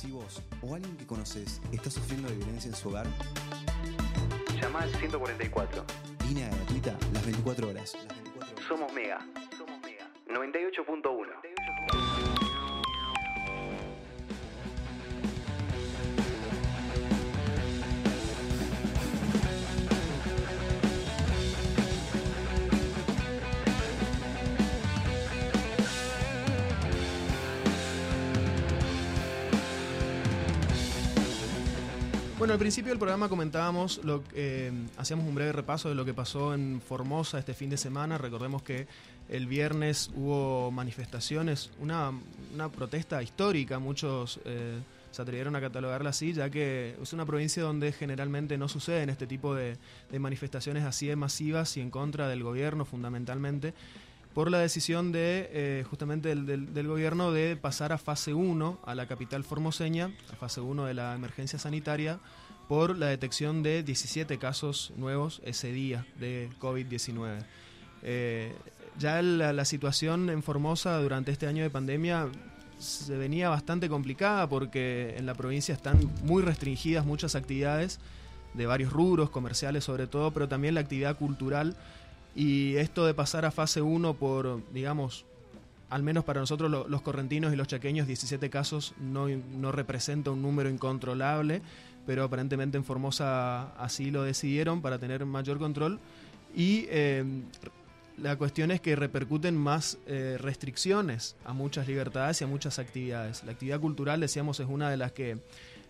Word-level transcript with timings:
Si 0.00 0.12
vos 0.12 0.40
o 0.62 0.74
alguien 0.76 0.96
que 0.96 1.04
conoces 1.04 1.60
está 1.72 1.90
sufriendo 1.90 2.28
de 2.28 2.36
violencia 2.36 2.68
en 2.68 2.76
su 2.76 2.88
hogar, 2.88 3.06
Llama 4.60 4.80
al 4.82 4.94
144. 4.94 5.84
línea 6.28 6.48
gratuita 6.48 6.96
las 7.12 7.24
24 7.24 7.68
horas. 7.68 7.96
Somos 8.68 8.92
Mega. 8.92 9.18
Somos 9.56 9.80
Mega. 9.82 10.08
98.1. 10.28 11.47
Bueno, 32.48 32.54
al 32.54 32.60
principio 32.60 32.92
del 32.92 32.98
programa 32.98 33.28
comentábamos, 33.28 34.02
lo, 34.04 34.24
eh, 34.32 34.72
hacíamos 34.96 35.26
un 35.26 35.34
breve 35.34 35.52
repaso 35.52 35.90
de 35.90 35.94
lo 35.94 36.06
que 36.06 36.14
pasó 36.14 36.54
en 36.54 36.80
Formosa 36.80 37.38
este 37.38 37.52
fin 37.52 37.68
de 37.68 37.76
semana. 37.76 38.16
Recordemos 38.16 38.62
que 38.62 38.86
el 39.28 39.46
viernes 39.46 40.10
hubo 40.16 40.70
manifestaciones, 40.70 41.70
una, 41.78 42.10
una 42.54 42.70
protesta 42.70 43.22
histórica, 43.22 43.78
muchos 43.78 44.40
eh, 44.46 44.78
se 45.10 45.20
atrevieron 45.20 45.56
a 45.56 45.60
catalogarla 45.60 46.08
así, 46.08 46.32
ya 46.32 46.48
que 46.48 46.96
es 47.02 47.12
una 47.12 47.26
provincia 47.26 47.62
donde 47.62 47.92
generalmente 47.92 48.56
no 48.56 48.66
suceden 48.66 49.10
este 49.10 49.26
tipo 49.26 49.54
de, 49.54 49.76
de 50.10 50.18
manifestaciones 50.18 50.84
así 50.84 51.06
de 51.06 51.16
masivas 51.16 51.76
y 51.76 51.82
en 51.82 51.90
contra 51.90 52.28
del 52.28 52.42
gobierno 52.42 52.86
fundamentalmente 52.86 53.74
por 54.38 54.52
la 54.52 54.60
decisión 54.60 55.10
de 55.10 55.50
eh, 55.50 55.84
justamente 55.90 56.32
del, 56.32 56.86
gobierno 56.86 57.32
de 57.32 57.56
pasar 57.56 57.92
a 57.92 57.98
fase 57.98 58.34
1 58.34 58.78
a 58.84 58.94
la 58.94 59.08
capital 59.08 59.42
formoseña, 59.42 60.12
a 60.32 60.36
fase 60.36 60.60
1 60.60 60.84
de 60.84 60.94
la 60.94 61.12
emergencia 61.16 61.58
sanitaria, 61.58 62.20
por 62.68 62.96
la 62.96 63.06
detección 63.06 63.64
de 63.64 63.82
17 63.82 64.38
casos 64.38 64.92
nuevos 64.96 65.42
ese 65.44 65.72
día 65.72 66.06
de 66.20 66.50
COVID-19. 66.60 67.44
Eh, 68.04 68.54
ya 68.96 69.20
la, 69.22 69.52
la 69.52 69.64
situación 69.64 70.30
en 70.30 70.44
Formosa 70.44 70.98
durante 70.98 71.32
este 71.32 71.48
año 71.48 71.64
de 71.64 71.70
pandemia 71.70 72.28
se 72.78 73.16
venía 73.16 73.48
bastante 73.48 73.88
complicada 73.88 74.48
porque 74.48 75.16
en 75.16 75.26
la 75.26 75.34
provincia 75.34 75.74
están 75.74 75.98
muy 76.22 76.44
restringidas 76.44 77.04
muchas 77.04 77.34
actividades 77.34 77.98
de 78.54 78.66
varios 78.66 78.92
rubros, 78.92 79.30
comerciales 79.30 79.82
sobre 79.82 80.06
todo, 80.06 80.30
pero 80.30 80.46
también 80.46 80.74
la 80.74 80.80
actividad 80.80 81.16
cultural. 81.16 81.76
Y 82.38 82.76
esto 82.76 83.04
de 83.04 83.14
pasar 83.14 83.44
a 83.44 83.50
fase 83.50 83.82
1 83.82 84.14
por, 84.14 84.62
digamos, 84.72 85.24
al 85.90 86.04
menos 86.04 86.22
para 86.22 86.38
nosotros 86.38 86.70
lo- 86.70 86.86
los 86.86 87.02
correntinos 87.02 87.52
y 87.52 87.56
los 87.56 87.66
chaqueños, 87.66 88.06
17 88.06 88.48
casos 88.48 88.94
no, 89.00 89.26
no 89.28 89.72
representa 89.72 90.30
un 90.30 90.40
número 90.40 90.70
incontrolable, 90.70 91.62
pero 92.06 92.22
aparentemente 92.22 92.76
en 92.76 92.84
Formosa 92.84 93.72
así 93.82 94.12
lo 94.12 94.22
decidieron 94.22 94.82
para 94.82 95.00
tener 95.00 95.26
mayor 95.26 95.58
control. 95.58 95.98
Y 96.54 96.86
eh, 96.90 97.24
la 98.18 98.36
cuestión 98.36 98.70
es 98.70 98.80
que 98.80 98.94
repercuten 98.94 99.56
más 99.56 99.98
eh, 100.06 100.36
restricciones 100.38 101.34
a 101.44 101.52
muchas 101.52 101.88
libertades 101.88 102.40
y 102.40 102.44
a 102.44 102.46
muchas 102.46 102.78
actividades. 102.78 103.42
La 103.44 103.50
actividad 103.50 103.80
cultural, 103.80 104.20
decíamos, 104.20 104.60
es 104.60 104.68
una 104.68 104.90
de 104.90 104.96
las 104.96 105.10
que 105.10 105.38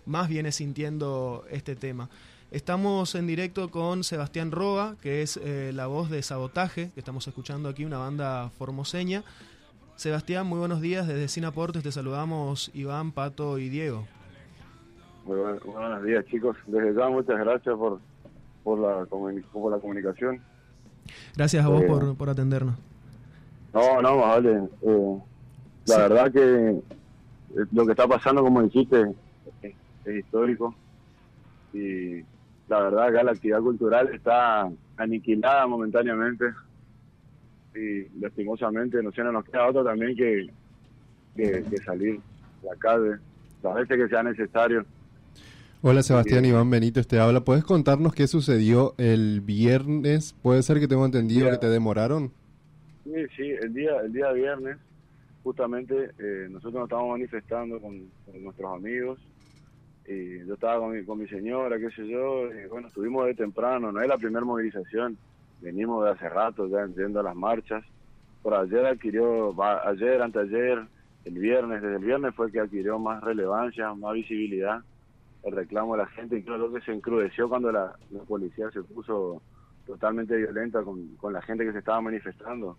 más 0.06 0.28
viene 0.30 0.50
sintiendo 0.50 1.44
este 1.50 1.76
tema. 1.76 2.08
Estamos 2.50 3.14
en 3.14 3.26
directo 3.26 3.70
con 3.70 4.04
Sebastián 4.04 4.50
Roa, 4.52 4.96
que 5.02 5.20
es 5.22 5.36
eh, 5.36 5.70
la 5.74 5.86
voz 5.86 6.08
de 6.08 6.22
Sabotaje, 6.22 6.90
que 6.94 7.00
estamos 7.00 7.26
escuchando 7.28 7.68
aquí, 7.68 7.84
una 7.84 7.98
banda 7.98 8.48
formoseña. 8.56 9.22
Sebastián, 9.96 10.46
muy 10.46 10.58
buenos 10.58 10.80
días. 10.80 11.06
Desde 11.06 11.28
Sinaportes 11.28 11.82
te 11.82 11.92
saludamos 11.92 12.70
Iván, 12.72 13.12
Pato 13.12 13.58
y 13.58 13.68
Diego. 13.68 14.06
Muy 15.26 15.36
buen- 15.36 15.60
buenos 15.66 16.02
días, 16.04 16.24
chicos. 16.26 16.56
Desde 16.66 16.94
ya, 16.94 17.08
muchas 17.10 17.38
gracias 17.38 17.76
por, 17.76 18.00
por, 18.64 18.78
la, 18.78 19.04
por 19.04 19.70
la 19.70 19.78
comunicación. 19.78 20.40
Gracias 21.36 21.62
a 21.64 21.68
vos 21.68 21.82
Eh, 21.82 21.86
por, 21.86 22.16
por 22.16 22.30
atendernos. 22.30 22.76
No, 23.74 24.00
no, 24.00 24.16
vale. 24.18 24.62
Eh, 24.82 25.18
la 25.86 25.94
Sí. 25.96 26.00
verdad 26.00 26.32
que 26.32 26.80
lo 27.72 27.84
que 27.84 27.90
está 27.92 28.08
pasando, 28.08 28.42
como 28.42 28.62
dijiste, 28.62 29.12
es, 29.60 29.74
es 30.06 30.16
histórico. 30.16 30.74
Y 31.74 32.22
la 32.68 32.80
verdad, 32.80 33.06
acá 33.06 33.22
la 33.22 33.32
actividad 33.32 33.60
cultural 33.60 34.14
está 34.14 34.70
aniquilada 34.96 35.66
momentáneamente. 35.66 36.46
Y 37.74 38.08
lastimosamente, 38.20 39.02
no 39.02 39.12
sé, 39.12 39.22
no 39.22 39.32
nos 39.32 39.44
queda 39.44 39.68
otra 39.68 39.84
también 39.84 40.16
que, 40.16 40.48
que, 41.36 41.64
que 41.70 41.76
salir 41.78 42.20
a 42.62 42.66
la 42.66 42.76
calle 42.76 43.16
las 43.62 43.74
veces 43.74 43.96
que 43.96 44.08
sea 44.08 44.22
necesario. 44.22 44.84
Hola 45.80 46.02
Sebastián. 46.02 46.44
Iván 46.44 46.70
Benítez 46.70 47.06
te 47.06 47.20
habla. 47.20 47.44
¿Puedes 47.44 47.62
contarnos 47.62 48.12
qué 48.12 48.26
sucedió 48.26 48.94
el 48.98 49.40
viernes? 49.40 50.34
¿Puede 50.42 50.62
ser 50.62 50.80
que 50.80 50.88
tengo 50.88 51.06
entendido 51.06 51.50
que 51.50 51.58
te 51.58 51.68
demoraron? 51.68 52.32
Sí, 53.04 53.12
sí, 53.36 53.50
el 53.62 53.72
día, 53.72 54.00
el 54.04 54.12
día 54.12 54.32
viernes, 54.32 54.76
justamente 55.44 56.10
eh, 56.18 56.48
nosotros 56.50 56.74
nos 56.74 56.84
estábamos 56.84 57.12
manifestando 57.12 57.80
con, 57.80 58.10
con 58.26 58.42
nuestros 58.42 58.74
amigos. 58.74 59.20
Y 60.08 60.46
yo 60.46 60.54
estaba 60.54 60.80
con 60.80 60.92
mi, 60.92 61.04
con 61.04 61.18
mi 61.18 61.28
señora, 61.28 61.78
qué 61.78 61.90
sé 61.90 62.08
yo, 62.08 62.50
y 62.50 62.66
bueno, 62.66 62.88
estuvimos 62.88 63.26
de 63.26 63.34
temprano, 63.34 63.92
no 63.92 64.00
es 64.00 64.08
la 64.08 64.16
primera 64.16 64.44
movilización, 64.44 65.18
venimos 65.60 66.02
de 66.02 66.12
hace 66.12 66.30
rato 66.30 66.66
ya 66.66 66.86
yendo 66.86 67.20
a 67.20 67.24
las 67.24 67.36
marchas. 67.36 67.84
Por 68.42 68.54
ayer 68.54 68.86
adquirió, 68.86 69.54
ayer, 69.84 70.22
anteayer, 70.22 70.86
el 71.26 71.34
viernes, 71.34 71.82
desde 71.82 71.96
el 71.96 72.04
viernes 72.04 72.34
fue 72.34 72.50
que 72.50 72.60
adquirió 72.60 72.98
más 72.98 73.22
relevancia, 73.22 73.92
más 73.92 74.14
visibilidad 74.14 74.82
el 75.42 75.54
reclamo 75.54 75.94
de 75.94 76.02
la 76.02 76.08
gente, 76.08 76.38
incluso 76.38 76.72
que 76.72 76.80
se 76.80 76.92
encrudeció 76.92 77.48
cuando 77.48 77.70
la, 77.70 77.94
la 78.10 78.20
policía 78.22 78.70
se 78.70 78.82
puso 78.82 79.42
totalmente 79.86 80.36
violenta 80.36 80.82
con, 80.82 81.16
con 81.16 81.34
la 81.34 81.42
gente 81.42 81.64
que 81.64 81.72
se 81.72 81.78
estaba 81.78 82.00
manifestando, 82.00 82.78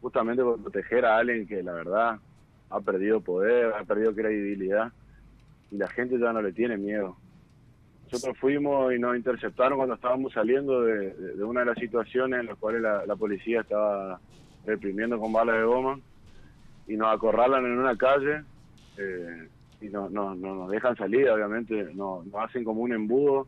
justamente 0.00 0.44
por 0.44 0.62
proteger 0.62 1.04
a 1.04 1.18
alguien 1.18 1.46
que 1.46 1.60
la 1.60 1.72
verdad 1.72 2.18
ha 2.70 2.80
perdido 2.80 3.20
poder, 3.20 3.72
ha 3.74 3.84
perdido 3.84 4.14
credibilidad 4.14 4.92
y 5.70 5.76
la 5.76 5.88
gente 5.88 6.18
ya 6.18 6.32
no 6.32 6.42
le 6.42 6.52
tiene 6.52 6.76
miedo. 6.76 7.16
Nosotros 8.10 8.38
fuimos 8.38 8.94
y 8.94 8.98
nos 8.98 9.16
interceptaron 9.16 9.76
cuando 9.76 9.94
estábamos 9.94 10.32
saliendo 10.32 10.82
de, 10.82 11.44
una 11.44 11.60
de 11.60 11.66
las 11.66 11.78
situaciones 11.78 12.40
en 12.40 12.46
las 12.46 12.56
cuales 12.56 12.80
la, 12.80 13.16
policía 13.16 13.60
estaba 13.60 14.18
reprimiendo 14.64 15.18
con 15.18 15.32
balas 15.32 15.56
de 15.56 15.64
goma 15.64 16.00
y 16.86 16.96
nos 16.96 17.14
acorralan 17.14 17.66
en 17.66 17.78
una 17.78 17.96
calle 17.96 18.42
eh, 18.96 19.48
y 19.82 19.88
no, 19.88 20.08
no, 20.08 20.34
no 20.34 20.54
nos 20.54 20.70
dejan 20.70 20.96
salir, 20.96 21.28
obviamente 21.28 21.92
nos, 21.94 22.24
nos 22.26 22.34
hacen 22.42 22.64
como 22.64 22.80
un 22.80 22.92
embudo, 22.92 23.46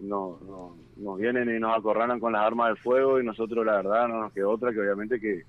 no, 0.00 0.38
no- 0.46 0.76
nos 0.98 1.16
vienen 1.18 1.54
y 1.54 1.60
nos 1.60 1.76
acorralan 1.78 2.18
con 2.20 2.32
las 2.32 2.42
armas 2.42 2.70
de 2.70 2.76
fuego 2.76 3.20
y 3.20 3.24
nosotros 3.24 3.64
la 3.64 3.76
verdad 3.76 4.08
no 4.08 4.20
nos 4.22 4.32
quedó 4.32 4.50
otra 4.50 4.72
que 4.72 4.80
obviamente 4.80 5.20
que, 5.20 5.44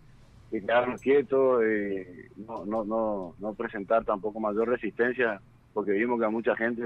que 0.52 0.62
quedarnos 0.62 1.02
quietos 1.02 1.64
y 1.64 2.42
no, 2.48 2.66
no, 2.66 2.86
no, 2.86 3.34
no 3.40 3.54
presentar 3.56 4.06
tampoco 4.06 4.40
mayor 4.40 4.70
resistencia 4.70 5.42
porque 5.80 5.92
vimos 5.94 6.20
que 6.20 6.26
a 6.26 6.30
mucha 6.30 6.56
gente 6.58 6.84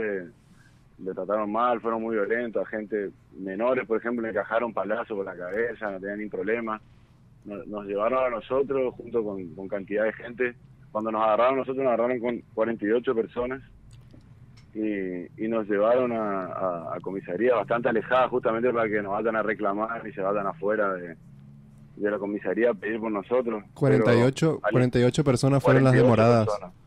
le 1.00 1.14
trataron 1.14 1.52
mal, 1.52 1.82
fueron 1.82 2.02
muy 2.04 2.16
violentos, 2.16 2.62
a 2.64 2.70
gente 2.70 3.10
menores, 3.40 3.88
por 3.88 3.98
ejemplo, 3.98 4.22
le 4.22 4.30
encajaron 4.30 4.72
palazos 4.72 5.18
por 5.18 5.26
la 5.26 5.36
cabeza, 5.36 5.90
no 5.92 6.00
tenían 6.00 6.20
ni 6.20 6.30
problema. 6.30 6.80
Nos, 7.44 7.66
nos 7.68 7.86
llevaron 7.88 8.24
a 8.24 8.30
nosotros 8.30 8.94
junto 8.96 9.24
con, 9.24 9.48
con 9.56 9.68
cantidad 9.68 10.04
de 10.04 10.14
gente. 10.14 10.54
Cuando 10.92 11.12
nos 11.12 11.24
agarraron, 11.24 11.58
nosotros 11.58 11.78
nos 11.84 11.88
agarraron 11.88 12.20
con 12.20 12.42
48 12.54 13.16
personas 13.16 13.62
y, 14.76 15.44
y 15.44 15.48
nos 15.48 15.68
llevaron 15.68 16.12
a, 16.12 16.46
a, 16.46 16.96
a 16.96 17.00
comisaría 17.02 17.56
bastante 17.56 17.90
alejada 17.90 18.30
justamente 18.30 18.72
para 18.72 18.88
que 18.88 19.02
nos 19.02 19.12
vayan 19.14 19.36
a 19.36 19.42
reclamar 19.44 20.08
y 20.08 20.14
se 20.14 20.22
vayan 20.22 20.46
afuera 20.48 20.94
de, 20.94 21.16
de 21.96 22.12
la 22.12 22.18
comisaría 22.20 22.70
a 22.70 22.74
pedir 22.76 23.00
por 23.00 23.12
nosotros. 23.12 23.64
48, 23.74 24.60
Pero- 24.62 24.72
48 24.72 25.24
personas 25.24 25.64
fueron 25.64 25.84
las 25.84 25.94
48 25.94 26.04
demoradas. 26.04 26.46
personas. 26.48 26.83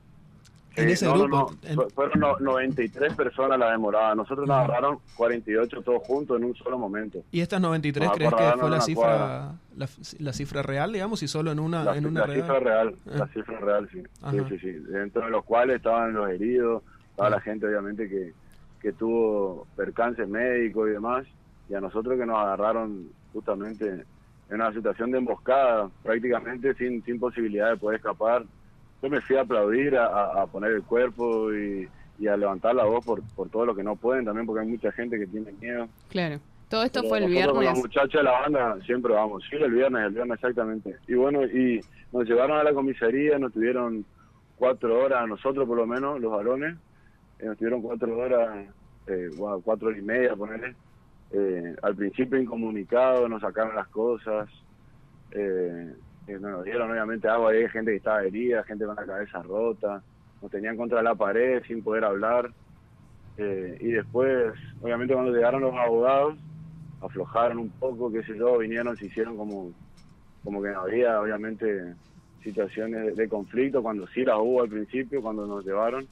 En 0.76 0.86
Sí, 0.88 0.92
ese 0.92 1.06
no, 1.06 1.14
grupo, 1.14 1.52
no. 1.74 1.88
Fueron 1.90 2.20
no- 2.20 2.38
93 2.38 3.14
personas 3.14 3.58
las 3.58 3.70
demoradas. 3.72 4.16
Nosotros 4.16 4.46
nos 4.46 4.54
Ajá. 4.56 4.64
agarraron 4.66 4.98
48 5.16 5.82
todos 5.82 6.02
juntos 6.06 6.36
en 6.38 6.44
un 6.44 6.54
solo 6.54 6.78
momento. 6.78 7.22
¿Y 7.32 7.40
estas 7.40 7.60
93 7.60 8.08
Nos 8.08 8.16
crees 8.16 8.34
que 8.34 8.52
fue 8.58 8.70
la 8.70 8.80
cifra, 8.80 9.52
la, 9.76 9.88
la 10.18 10.32
cifra 10.32 10.62
real, 10.62 10.92
digamos, 10.92 11.22
y 11.22 11.28
solo 11.28 11.50
en 11.52 11.58
una, 11.60 11.82
La, 11.84 11.96
en 11.96 12.06
una 12.06 12.26
la 12.26 12.34
cifra 12.34 12.60
real, 12.60 12.94
Ah. 13.06 13.10
la 13.18 13.26
cifra 13.28 13.58
real, 13.58 13.88
sí. 13.90 14.00
sí. 14.02 14.06
Ajá. 14.22 14.48
Sí, 14.50 14.58
sí, 14.58 14.70
Dentro 14.72 15.24
de 15.24 15.30
los 15.30 15.44
cuales 15.44 15.76
estaban 15.76 16.12
los 16.12 16.28
heridos, 16.28 16.82
estaba 17.10 17.28
Ah. 17.28 17.30
la 17.30 17.40
gente 17.40 17.66
obviamente 17.66 18.08
que, 18.08 18.32
que 18.80 18.92
tuvo 18.92 19.66
percances 19.76 20.28
médicos 20.28 20.88
y 20.88 20.92
demás. 20.92 21.26
Y 21.68 21.74
a 21.74 21.80
nosotros 21.80 22.18
que 22.18 22.26
nos 22.26 22.36
agarraron 22.38 23.08
justamente 23.32 23.88
en 24.48 24.54
una 24.60 24.72
situación 24.72 25.10
de 25.10 25.18
emboscada, 25.18 25.88
prácticamente 26.02 26.74
sin, 26.74 27.02
sin 27.04 27.18
posibilidad 27.18 27.70
de 27.70 27.76
poder 27.78 27.96
escapar. 27.96 28.44
Yo 29.02 29.10
me 29.10 29.20
fui 29.20 29.36
a 29.36 29.42
aplaudir, 29.42 29.96
a, 29.96 30.06
a- 30.42 30.46
poner 30.46 30.72
el 30.72 30.82
cuerpo 30.82 31.52
y, 31.52 31.88
y 32.18 32.26
a 32.26 32.36
levantar 32.36 32.74
la 32.74 32.84
voz 32.84 33.04
por, 33.04 33.22
por 33.34 33.48
todo 33.50 33.66
lo 33.66 33.74
que 33.74 33.82
no 33.82 33.96
pueden 33.96 34.24
también, 34.24 34.46
porque 34.46 34.62
hay 34.62 34.68
mucha 34.68 34.90
gente 34.92 35.18
que 35.18 35.26
tiene 35.26 35.52
miedo. 35.60 35.86
Claro. 36.08 36.38
Todo 36.68 36.82
esto 36.82 37.00
Pero 37.02 37.08
fue 37.10 37.18
el 37.18 37.24
nosotros 37.24 37.46
Con 37.46 37.54
los 37.54 37.60
viernes. 37.74 37.82
muchachos 37.84 38.12
de 38.20 38.22
la 38.24 38.40
banda 38.40 38.78
siempre 38.84 39.12
vamos, 39.12 39.44
sí, 39.48 39.56
el 39.56 39.70
viernes, 39.72 40.06
el 40.06 40.12
viernes 40.14 40.34
exactamente. 40.34 40.96
Y 41.06 41.14
bueno, 41.14 41.44
y 41.44 41.80
nos 42.12 42.24
llevaron 42.28 42.58
a 42.58 42.64
la 42.64 42.72
comisaría, 42.74 43.38
nos 43.38 43.52
tuvieron 43.52 44.04
cuatro 44.56 44.98
horas 45.04 45.28
nosotros 45.28 45.66
por 45.68 45.76
lo 45.76 45.86
menos, 45.86 46.20
los 46.20 46.32
varones, 46.32 46.74
eh, 47.38 47.46
nos 47.46 47.56
tuvieron 47.58 47.82
cuatro 47.82 48.16
horas, 48.18 48.66
eh, 49.06 49.28
bueno, 49.36 49.60
cuatro 49.62 49.88
horas 49.88 50.00
y 50.00 50.02
media, 50.02 50.34
ponerle. 50.34 50.74
Eh, 51.30 51.76
al 51.82 51.94
principio 51.94 52.38
incomunicado, 52.40 53.28
nos 53.28 53.42
sacaron 53.42 53.76
las 53.76 53.86
cosas, 53.88 54.48
eh, 55.32 55.92
eh, 56.26 56.38
nos 56.40 56.64
dieron 56.64 56.90
obviamente 56.90 57.28
agua, 57.28 57.50
había 57.50 57.68
gente 57.70 57.92
que 57.92 57.98
estaba 57.98 58.24
herida, 58.24 58.64
gente 58.64 58.84
con 58.84 58.96
la 58.96 59.06
cabeza 59.06 59.42
rota, 59.42 60.02
nos 60.40 60.50
tenían 60.50 60.76
contra 60.76 61.02
la 61.02 61.14
pared 61.14 61.62
sin 61.66 61.82
poder 61.82 62.04
hablar. 62.04 62.52
Eh, 63.36 63.76
y 63.80 63.88
después, 63.92 64.54
obviamente 64.80 65.14
cuando 65.14 65.32
llegaron 65.32 65.60
los 65.62 65.74
abogados, 65.74 66.38
aflojaron 67.00 67.58
un 67.58 67.70
poco, 67.72 68.10
qué 68.10 68.22
sé 68.24 68.36
yo, 68.36 68.58
vinieron, 68.58 68.96
se 68.96 69.06
hicieron 69.06 69.36
como, 69.36 69.72
como 70.42 70.62
que 70.62 70.70
no 70.70 70.80
había, 70.82 71.20
obviamente, 71.20 71.94
situaciones 72.42 73.16
de, 73.16 73.28
conflicto, 73.28 73.82
cuando 73.82 74.06
sí 74.08 74.24
las 74.24 74.38
hubo 74.38 74.62
al 74.62 74.68
principio, 74.68 75.22
cuando 75.22 75.46
nos 75.46 75.64
llevaron. 75.64 76.08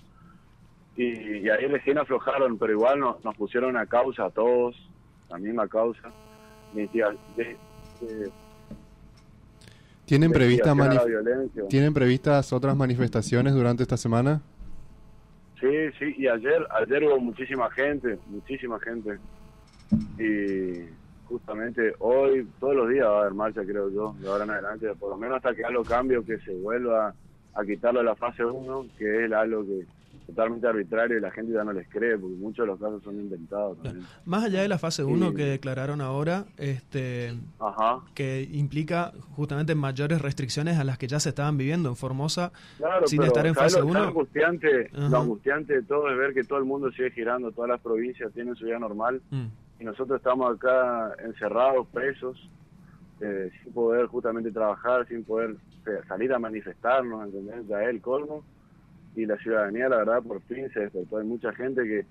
Y, 0.96 1.38
y 1.38 1.48
ahí 1.48 1.66
recién 1.66 1.98
aflojaron, 1.98 2.58
pero 2.58 2.72
igual 2.72 3.00
nos, 3.00 3.16
pusieron 3.36 3.76
a 3.76 3.86
causa 3.86 4.26
a 4.26 4.30
todos, 4.30 4.76
la 5.28 5.38
misma 5.38 5.66
causa. 5.68 6.12
Ni 6.70 6.86
tía- 6.88 7.16
¿Tienen, 10.06 10.30
de 10.30 10.34
prevista 10.38 10.70
investigación 10.70 10.80
a 10.80 10.94
la 10.94 11.00
manif- 11.02 11.24
violencia. 11.24 11.62
¿Tienen 11.68 11.94
previstas 11.94 12.52
otras 12.52 12.76
manifestaciones 12.76 13.54
durante 13.54 13.82
esta 13.82 13.96
semana? 13.96 14.42
Sí, 15.60 15.68
sí, 15.98 16.14
y 16.18 16.26
ayer, 16.28 16.66
ayer 16.70 17.04
hubo 17.04 17.18
muchísima 17.20 17.70
gente, 17.70 18.18
muchísima 18.28 18.78
gente. 18.80 19.18
Y 20.18 20.88
justamente 21.26 21.94
hoy, 22.00 22.46
todos 22.60 22.74
los 22.74 22.88
días 22.90 23.06
va 23.06 23.16
a 23.18 23.20
haber 23.22 23.34
marcha, 23.34 23.62
creo 23.64 23.88
yo, 23.90 24.14
de 24.20 24.28
ahora 24.28 24.44
en 24.44 24.50
adelante, 24.50 24.88
por 24.98 25.10
lo 25.10 25.16
menos 25.16 25.36
hasta 25.36 25.54
que 25.54 25.64
algo 25.64 25.82
cambie 25.84 26.18
o 26.18 26.24
que 26.24 26.38
se 26.40 26.54
vuelva 26.54 27.14
a 27.54 27.64
quitarlo 27.64 28.00
de 28.00 28.06
la 28.06 28.16
fase 28.16 28.44
1, 28.44 28.86
que 28.98 29.24
es 29.24 29.32
algo 29.32 29.64
que 29.64 29.86
totalmente 30.26 30.66
arbitrario 30.66 31.18
y 31.18 31.20
la 31.20 31.30
gente 31.30 31.52
ya 31.52 31.64
no 31.64 31.72
les 31.72 31.86
cree, 31.88 32.16
porque 32.18 32.34
muchos 32.36 32.64
de 32.64 32.66
los 32.68 32.80
casos 32.80 33.02
son 33.02 33.16
inventados 33.20 33.76
también. 33.82 34.06
Más 34.24 34.44
allá 34.44 34.62
de 34.62 34.68
la 34.68 34.78
fase 34.78 35.04
1 35.04 35.30
Sí. 35.30 35.34
que 35.36 35.44
declararon 35.44 36.00
ahora, 36.00 36.46
este, 36.56 37.34
Ajá. 37.58 38.00
que 38.14 38.48
implica 38.52 39.12
justamente 39.36 39.74
mayores 39.74 40.20
restricciones 40.22 40.78
a 40.78 40.84
las 40.84 40.96
que 40.98 41.06
ya 41.08 41.20
se 41.20 41.28
estaban 41.28 41.56
viviendo 41.58 41.88
en 41.90 41.96
Formosa, 41.96 42.52
Claro, 42.78 43.06
sin 43.06 43.22
estar 43.22 43.46
en 43.46 43.54
¿sabes 43.54 43.74
fase 43.74 43.84
lo- 43.86 43.92
sabes 43.92 43.96
1. 43.96 44.00
Lo 44.02 44.08
angustiante, 44.08 44.90
Ajá. 44.94 45.08
lo 45.10 45.16
angustiante 45.18 45.74
de 45.74 45.82
todo 45.82 46.10
es 46.10 46.16
ver 46.18 46.32
que 46.32 46.44
todo 46.44 46.58
el 46.58 46.64
mundo 46.64 46.90
sigue 46.92 47.10
girando, 47.10 47.52
todas 47.52 47.70
las 47.70 47.80
provincias 47.80 48.32
tienen 48.32 48.54
su 48.56 48.64
vida 48.64 48.78
normal 48.78 49.20
Mm. 49.30 49.44
y 49.80 49.84
nosotros 49.84 50.16
estamos 50.18 50.54
acá 50.56 51.12
encerrados, 51.24 51.86
presos, 51.88 52.50
eh, 53.20 53.50
sin 53.62 53.72
poder 53.72 54.06
justamente 54.06 54.50
trabajar, 54.50 55.06
sin 55.06 55.22
poder 55.24 55.56
salir 56.08 56.32
a 56.32 56.38
manifestarnos, 56.38 57.26
¿entendés? 57.26 57.66
Ya 57.68 57.82
es 57.82 57.88
el 57.90 58.00
colmo. 58.00 58.42
Y 59.16 59.26
la 59.26 59.36
ciudadanía, 59.38 59.88
la 59.88 59.98
verdad, 59.98 60.22
por 60.22 60.40
fin 60.42 60.68
se 60.72 60.80
despertó. 60.80 61.18
Hay 61.18 61.26
mucha 61.26 61.52
gente 61.52 61.82
que 61.84 62.04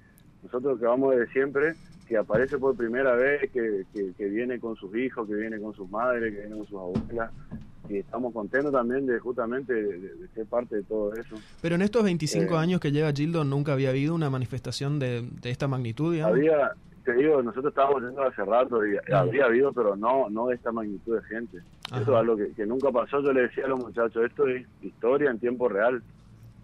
nosotros 0.43 0.79
que 0.79 0.85
vamos 0.85 1.15
desde 1.15 1.31
siempre, 1.33 1.73
que 2.07 2.17
aparece 2.17 2.57
por 2.57 2.75
primera 2.75 3.15
vez, 3.15 3.49
que, 3.51 3.83
que, 3.93 4.13
que 4.17 4.25
viene 4.29 4.59
con 4.59 4.75
sus 4.75 4.95
hijos, 4.95 5.27
que 5.27 5.35
viene 5.35 5.59
con 5.59 5.73
sus 5.73 5.89
madres, 5.89 6.33
que 6.33 6.39
viene 6.41 6.55
con 6.57 6.65
sus 6.67 6.77
abuelas. 6.79 7.31
Y 7.89 7.97
estamos 7.97 8.33
contentos 8.33 8.71
también 8.71 9.05
de 9.05 9.19
justamente 9.19 9.73
de, 9.73 9.83
de- 9.99 10.15
de 10.15 10.27
ser 10.29 10.45
parte 10.45 10.77
de 10.77 10.83
todo 10.83 11.13
eso. 11.15 11.35
Pero 11.61 11.75
en 11.75 11.81
estos 11.81 12.03
25 12.03 12.53
Eh. 12.53 12.57
años 12.57 12.79
que 12.79 12.91
lleva 12.93 13.11
Gildo 13.11 13.43
nunca 13.43 13.73
había 13.73 13.89
habido 13.89 14.15
una 14.15 14.29
manifestación 14.29 14.99
de, 14.99 15.27
de 15.41 15.49
esta 15.49 15.67
magnitud, 15.67 16.13
digamos. 16.13 16.37
Había, 16.37 16.71
te 17.03 17.13
digo, 17.13 17.41
nosotros 17.43 17.71
estábamos 17.73 18.01
yendo 18.03 18.23
hace 18.23 18.45
rato 18.45 18.85
y 18.87 18.95
habría 19.11 19.45
habido, 19.45 19.73
pero 19.73 19.97
no 19.97 20.29
no 20.29 20.47
de 20.47 20.55
esta 20.55 20.71
magnitud 20.71 21.17
de 21.17 21.23
gente. 21.23 21.57
Ajá. 21.91 22.01
Eso 22.01 22.11
es 22.13 22.17
algo 22.17 22.37
que, 22.37 22.51
que 22.53 22.65
nunca 22.65 22.89
pasó. 22.89 23.21
Yo 23.21 23.33
le 23.33 23.41
decía 23.41 23.65
a 23.65 23.67
los 23.67 23.79
muchachos, 23.79 24.23
esto 24.25 24.47
es 24.47 24.65
historia 24.81 25.29
en 25.29 25.39
tiempo 25.39 25.67
real. 25.67 26.01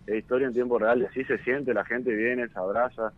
Es 0.10 0.20
historia 0.20 0.48
en 0.48 0.54
tiempo 0.54 0.80
real 0.80 1.02
y 1.02 1.06
así 1.06 1.24
se 1.26 1.38
siente, 1.40 1.74
la 1.74 1.86
gente 1.86 2.14
viene, 2.14 2.48
se 2.48 2.58
abraza. 2.60 3.14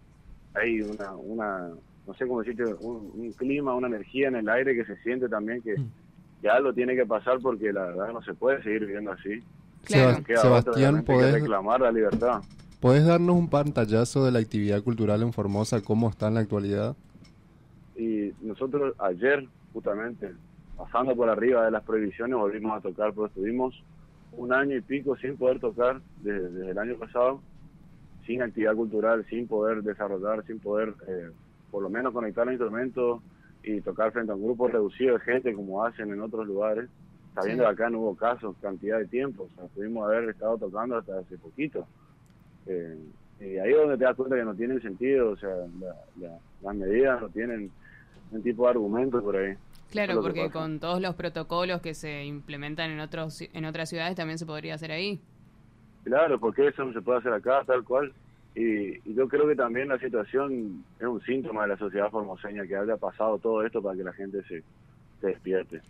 Hay 0.54 0.82
una, 0.82 1.14
una 1.16 1.70
no 2.06 2.14
sé 2.16 2.28
cómo 2.28 2.42
decirte, 2.42 2.66
un, 2.66 3.12
un 3.16 3.32
clima, 3.34 3.74
una 3.76 3.88
energía 3.88 4.28
en 4.28 4.36
el 4.36 4.50
aire 4.50 4.76
que 4.76 4.84
se 4.86 4.98
siente 5.04 5.30
también 5.30 5.62
que, 5.62 5.78
Mm. 5.78 5.90
que 6.42 6.50
algo 6.50 6.74
tiene 6.74 6.96
que 6.96 7.06
pasar 7.06 7.40
porque 7.40 7.72
la 7.72 7.86
verdad 7.86 8.12
no 8.12 8.22
se 8.24 8.34
puede 8.34 8.62
seguir 8.64 8.86
viviendo 8.86 9.12
así. 9.12 9.42
Claro. 9.86 10.24
Queda 10.24 10.42
Sebastián, 10.42 10.98
que 10.98 11.04
¿podés, 11.14 11.34
reclamar 11.34 11.82
la 11.82 11.92
libertad. 11.92 12.42
¿podés 12.80 13.06
darnos 13.06 13.36
un 13.36 13.48
pantallazo 13.50 14.26
de 14.26 14.32
la 14.32 14.40
actividad 14.40 14.82
cultural 14.84 15.22
en 15.22 15.32
Formosa? 15.34 15.82
¿Cómo 15.82 16.10
está 16.10 16.28
en 16.28 16.34
la 16.36 16.40
actualidad? 16.42 16.96
y 17.96 18.32
nosotros 18.42 18.96
ayer 19.00 19.48
justamente 19.74 20.32
pasando 20.76 21.16
por 21.16 21.30
arriba 21.30 21.66
de 21.66 21.72
las 21.72 21.84
prohibiciones 21.84 22.36
volvimos 22.36 22.76
a 22.76 22.82
tocar 22.82 23.12
pero 23.14 23.28
estuvimos 23.28 23.84
un 24.34 24.54
año 24.54 24.76
y 24.78 24.82
pico 24.82 25.16
sin 25.18 25.38
poder 25.38 25.60
tocar 25.60 26.02
desde, 26.22 26.50
desde 26.50 26.72
el 26.72 26.78
año 26.78 26.96
pasado 26.98 27.42
sin 28.26 28.42
actividad 28.42 28.76
cultural 28.76 29.26
sin 29.30 29.48
poder 29.48 29.82
desarrollar 29.84 30.46
sin 30.46 30.60
poder 30.60 30.94
eh, 31.08 31.32
por 31.70 31.84
lo 31.84 31.90
menos 31.90 32.14
conectar 32.14 32.46
los 32.46 32.54
instrumentos 32.54 33.22
y 33.64 33.82
tocar 33.82 34.12
frente 34.12 34.32
a 34.32 34.36
un 34.36 34.44
grupo 34.44 34.68
reducido 34.68 35.16
de 35.16 35.20
gente 35.22 35.54
como 35.54 35.84
hacen 35.86 36.12
en 36.12 36.22
otros 36.22 36.48
lugares 36.48 36.90
sabiendo 37.36 37.64
Sí. 37.64 37.68
que 37.68 37.74
acá 37.74 37.90
no 37.90 38.00
hubo 38.00 38.16
casos 38.16 38.56
cantidad 38.62 39.00
de 39.00 39.08
tiempo 39.08 39.44
o 39.44 39.50
sea 39.56 39.66
pudimos 39.74 40.06
haber 40.06 40.30
estado 40.30 40.58
tocando 40.58 40.98
hasta 40.98 41.20
hace 41.20 41.38
poquito 41.38 41.86
eh, 42.68 42.98
y 43.40 43.58
ahí 43.58 43.72
es 43.72 43.78
donde 43.78 43.98
te 43.98 44.04
das 44.04 44.16
cuenta 44.16 44.36
que 44.36 44.46
no 44.46 44.54
tienen 44.56 44.82
sentido 44.82 45.32
o 45.32 45.38
sea 45.38 45.50
la- 45.80 45.96
la- 46.20 46.40
las 46.62 46.76
medidas 46.76 47.22
no 47.22 47.30
tienen 47.30 47.72
un 48.32 48.42
tipo 48.44 48.64
de 48.64 48.70
argumento 48.70 49.22
por 49.22 49.36
ahí. 49.36 49.56
Claro, 49.92 50.22
porque 50.22 50.50
con 50.50 50.80
todos 50.80 51.02
los 51.02 51.16
protocolos 51.16 51.82
que 51.82 51.94
se 51.94 52.24
implementan 52.26 52.90
en 52.92 53.00
otros 53.02 53.42
en 53.42 53.66
otras 53.66 53.90
ciudades 53.90 54.16
también 54.16 54.38
se 54.40 54.46
podría 54.46 54.76
hacer 54.76 54.92
ahí. 54.92 55.20
Claro, 56.04 56.40
porque 56.40 56.68
eso 56.68 56.84
no 56.84 56.94
se 56.94 57.02
puede 57.02 57.20
hacer 57.20 57.34
acá, 57.34 57.64
tal 57.66 57.84
cual. 57.84 58.12
Y, 58.56 58.98
y 59.10 59.14
yo 59.14 59.28
creo 59.30 59.48
que 59.48 59.56
también 59.56 59.88
la 59.88 60.00
situación 60.00 60.84
es 61.00 61.06
un 61.06 61.22
síntoma 61.22 61.62
de 61.64 61.70
la 61.70 61.78
sociedad 61.78 62.10
formoseña, 62.10 62.66
que 62.66 62.76
haya 62.76 62.98
pasado 62.98 63.38
todo 63.38 63.66
esto 63.66 63.82
para 63.82 63.96
que 63.96 64.04
la 64.04 64.14
gente 64.14 64.42
se, 64.44 64.64
se 65.22 65.28
despierte. 65.28 65.82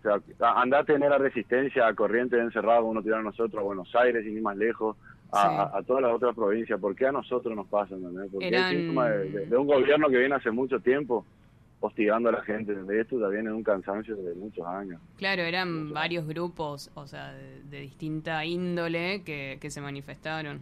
O 0.00 0.02
sea, 0.02 0.20
a- 0.48 0.60
andar 0.62 0.80
a 0.80 0.84
tener 0.84 1.10
la 1.10 1.18
resistencia 1.18 1.86
a 1.86 1.94
Corrientes 1.94 2.40
encerrado, 2.40 2.84
uno 2.86 3.02
tirar 3.02 3.20
a 3.20 3.22
nosotros, 3.22 3.60
a 3.60 3.64
Buenos 3.64 3.94
Aires 3.94 4.26
y 4.26 4.30
ni 4.32 4.40
más 4.40 4.56
lejos, 4.56 4.96
a, 5.30 5.42
Sí. 5.42 5.48
a- 5.56 5.78
a 5.78 5.82
todas 5.82 6.02
las 6.02 6.12
otras 6.12 6.34
provincias. 6.34 6.80
¿Por 6.80 6.96
qué 6.96 7.06
a 7.06 7.12
nosotros 7.12 7.54
nos 7.54 7.66
pasa? 7.68 7.94
¿entendés? 7.94 8.28
Porque 8.32 8.48
Eran- 8.48 8.72
es 8.72 8.78
síntoma 8.78 9.08
de, 9.10 9.30
de- 9.30 9.46
de 9.46 9.56
un 9.56 9.66
gobierno 9.66 10.08
que 10.08 10.18
viene 10.18 10.34
hace 10.34 10.50
mucho 10.50 10.80
tiempo 10.80 11.24
hostigando 11.84 12.28
a 12.30 12.32
la 12.32 12.42
gente. 12.42 12.72
¿entendés? 12.72 13.02
Esto 13.02 13.20
también 13.20 13.46
es 13.46 13.52
un 13.52 13.62
cansancio 13.62 14.16
de 14.16 14.34
muchos 14.34 14.66
años. 14.66 15.00
Claro, 15.16 15.42
eran 15.42 15.92
varios 15.92 16.26
grupos, 16.26 16.90
o 16.94 17.06
sea, 17.06 17.32
de, 17.32 17.62
de 17.70 17.80
distinta 17.80 18.44
índole 18.44 19.22
que, 19.22 19.58
que 19.60 19.70
se 19.70 19.80
manifestaron. 19.80 20.60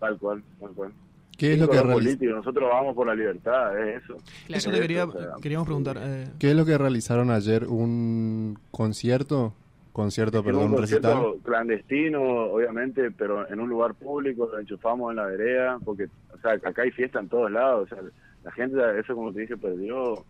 Tal 0.00 0.18
cual, 0.18 0.42
tal 0.60 0.70
cual. 0.72 0.92
¿Qué 1.36 1.54
es 1.54 1.58
lo 1.58 1.68
que 1.68 1.80
político, 1.80 2.32
nosotros 2.32 2.70
vamos 2.72 2.94
por 2.94 3.06
la 3.08 3.14
libertad, 3.14 3.76
es 3.78 4.04
eso. 4.04 4.16
Claro. 4.46 4.58
Eso 4.58 4.70
te 4.70 4.80
quería, 4.80 5.04
O 5.04 5.12
sea, 5.12 5.30
queríamos 5.42 5.66
preguntar. 5.66 5.98
eh, 6.00 6.28
¿Qué 6.38 6.50
es 6.50 6.56
lo 6.56 6.64
que 6.64 6.78
realizaron 6.78 7.30
ayer? 7.30 7.64
¿Un 7.66 8.58
concierto? 8.70 9.52
Concierto, 9.92 10.42
perdón, 10.42 10.70
un 10.70 10.76
concierto 10.76 11.08
recital. 11.08 11.42
clandestino, 11.44 12.20
obviamente, 12.22 13.10
pero 13.12 13.48
en 13.48 13.60
un 13.60 13.68
lugar 13.68 13.94
público, 13.94 14.48
lo 14.50 14.58
enchufamos 14.58 15.10
en 15.10 15.16
la 15.16 15.26
vereda, 15.26 15.78
porque, 15.84 16.08
o 16.32 16.38
sea, 16.38 16.52
acá 16.52 16.82
hay 16.82 16.90
fiesta 16.90 17.20
en 17.20 17.28
todos 17.28 17.50
lados, 17.50 17.90
o 17.90 17.94
sea, 17.94 18.04
la 18.44 18.52
gente, 18.52 18.78
eso 18.98 19.14
como 19.14 19.32
te 19.32 19.40
dije, 19.40 19.56
perdió 19.56 20.24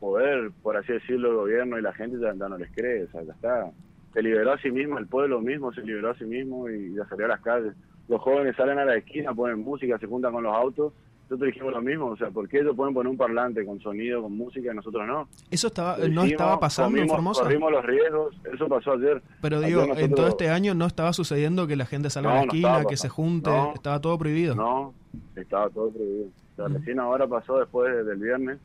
poder, 0.00 0.50
por 0.62 0.76
así 0.76 0.92
decirlo, 0.92 1.30
el 1.30 1.36
gobierno 1.36 1.78
y 1.78 1.82
la 1.82 1.92
gente 1.92 2.18
ya, 2.20 2.34
ya 2.34 2.48
no 2.48 2.58
les 2.58 2.70
cree, 2.72 3.04
o 3.04 3.10
sea, 3.10 3.22
ya 3.22 3.32
está. 3.32 3.70
Se 4.12 4.22
liberó 4.22 4.52
a 4.52 4.58
sí 4.58 4.70
mismo, 4.70 4.98
el 4.98 5.06
pueblo 5.06 5.40
mismo 5.40 5.72
se 5.72 5.82
liberó 5.82 6.10
a 6.10 6.18
sí 6.18 6.24
mismo 6.24 6.68
y 6.68 6.94
ya 6.94 7.06
salió 7.06 7.26
a 7.26 7.30
las 7.30 7.40
calles. 7.40 7.74
Los 8.08 8.20
jóvenes 8.20 8.54
salen 8.56 8.78
a 8.78 8.84
la 8.84 8.96
esquina, 8.96 9.32
ponen 9.32 9.60
música, 9.60 9.98
se 9.98 10.06
juntan 10.06 10.32
con 10.32 10.42
los 10.42 10.54
autos. 10.54 10.92
Nosotros 11.24 11.46
dijimos 11.52 11.72
lo 11.72 11.80
mismo, 11.80 12.06
o 12.08 12.16
sea, 12.18 12.30
¿por 12.30 12.46
qué 12.48 12.58
ellos 12.58 12.76
pueden 12.76 12.92
poner 12.92 13.10
un 13.10 13.16
parlante 13.16 13.64
con 13.64 13.80
sonido, 13.80 14.20
con 14.22 14.36
música 14.36 14.70
y 14.72 14.76
nosotros 14.76 15.06
no? 15.06 15.26
eso 15.50 15.68
estaba, 15.68 15.96
Lo 15.98 16.08
no 16.08 16.24
estaba 16.24 16.60
pasando 16.60 16.98
en 16.98 17.04
comimos- 17.08 17.12
Formosa. 17.16 17.42
Corrimos 17.44 17.72
los 17.72 17.84
riesgos, 17.86 18.36
eso 18.52 18.68
pasó 18.68 18.92
ayer. 18.92 19.22
Pero 19.40 19.56
Ayer 19.56 19.68
digo, 19.68 19.82
en 19.82 19.88
nosotros- 19.88 20.14
todo 20.16 20.28
este 20.28 20.50
año 20.50 20.74
no 20.74 20.84
estaba 20.86 21.12
sucediendo 21.14 21.66
que 21.66 21.76
la 21.76 21.86
gente 21.86 22.10
salga 22.10 22.30
a 22.30 22.32
No, 22.34 22.40
la 22.40 22.44
no 22.46 22.52
esquina, 22.52 22.68
estaba 22.68 22.90
que 22.90 22.96
se 22.98 23.08
junte, 23.08 23.50
No. 23.50 23.72
estaba 23.74 24.00
todo 24.00 24.18
prohibido. 24.18 24.54
No, 24.54 24.92
estaba 25.34 25.70
todo 25.70 25.90
prohibido. 25.90 26.26
O 26.26 26.56
sea, 26.56 26.68
Mm. 26.68 26.74
recién 26.74 27.00
ahora 27.00 27.26
pasó 27.26 27.58
después 27.58 27.90
de- 27.94 28.04
del 28.04 28.18
viernes 28.18 28.58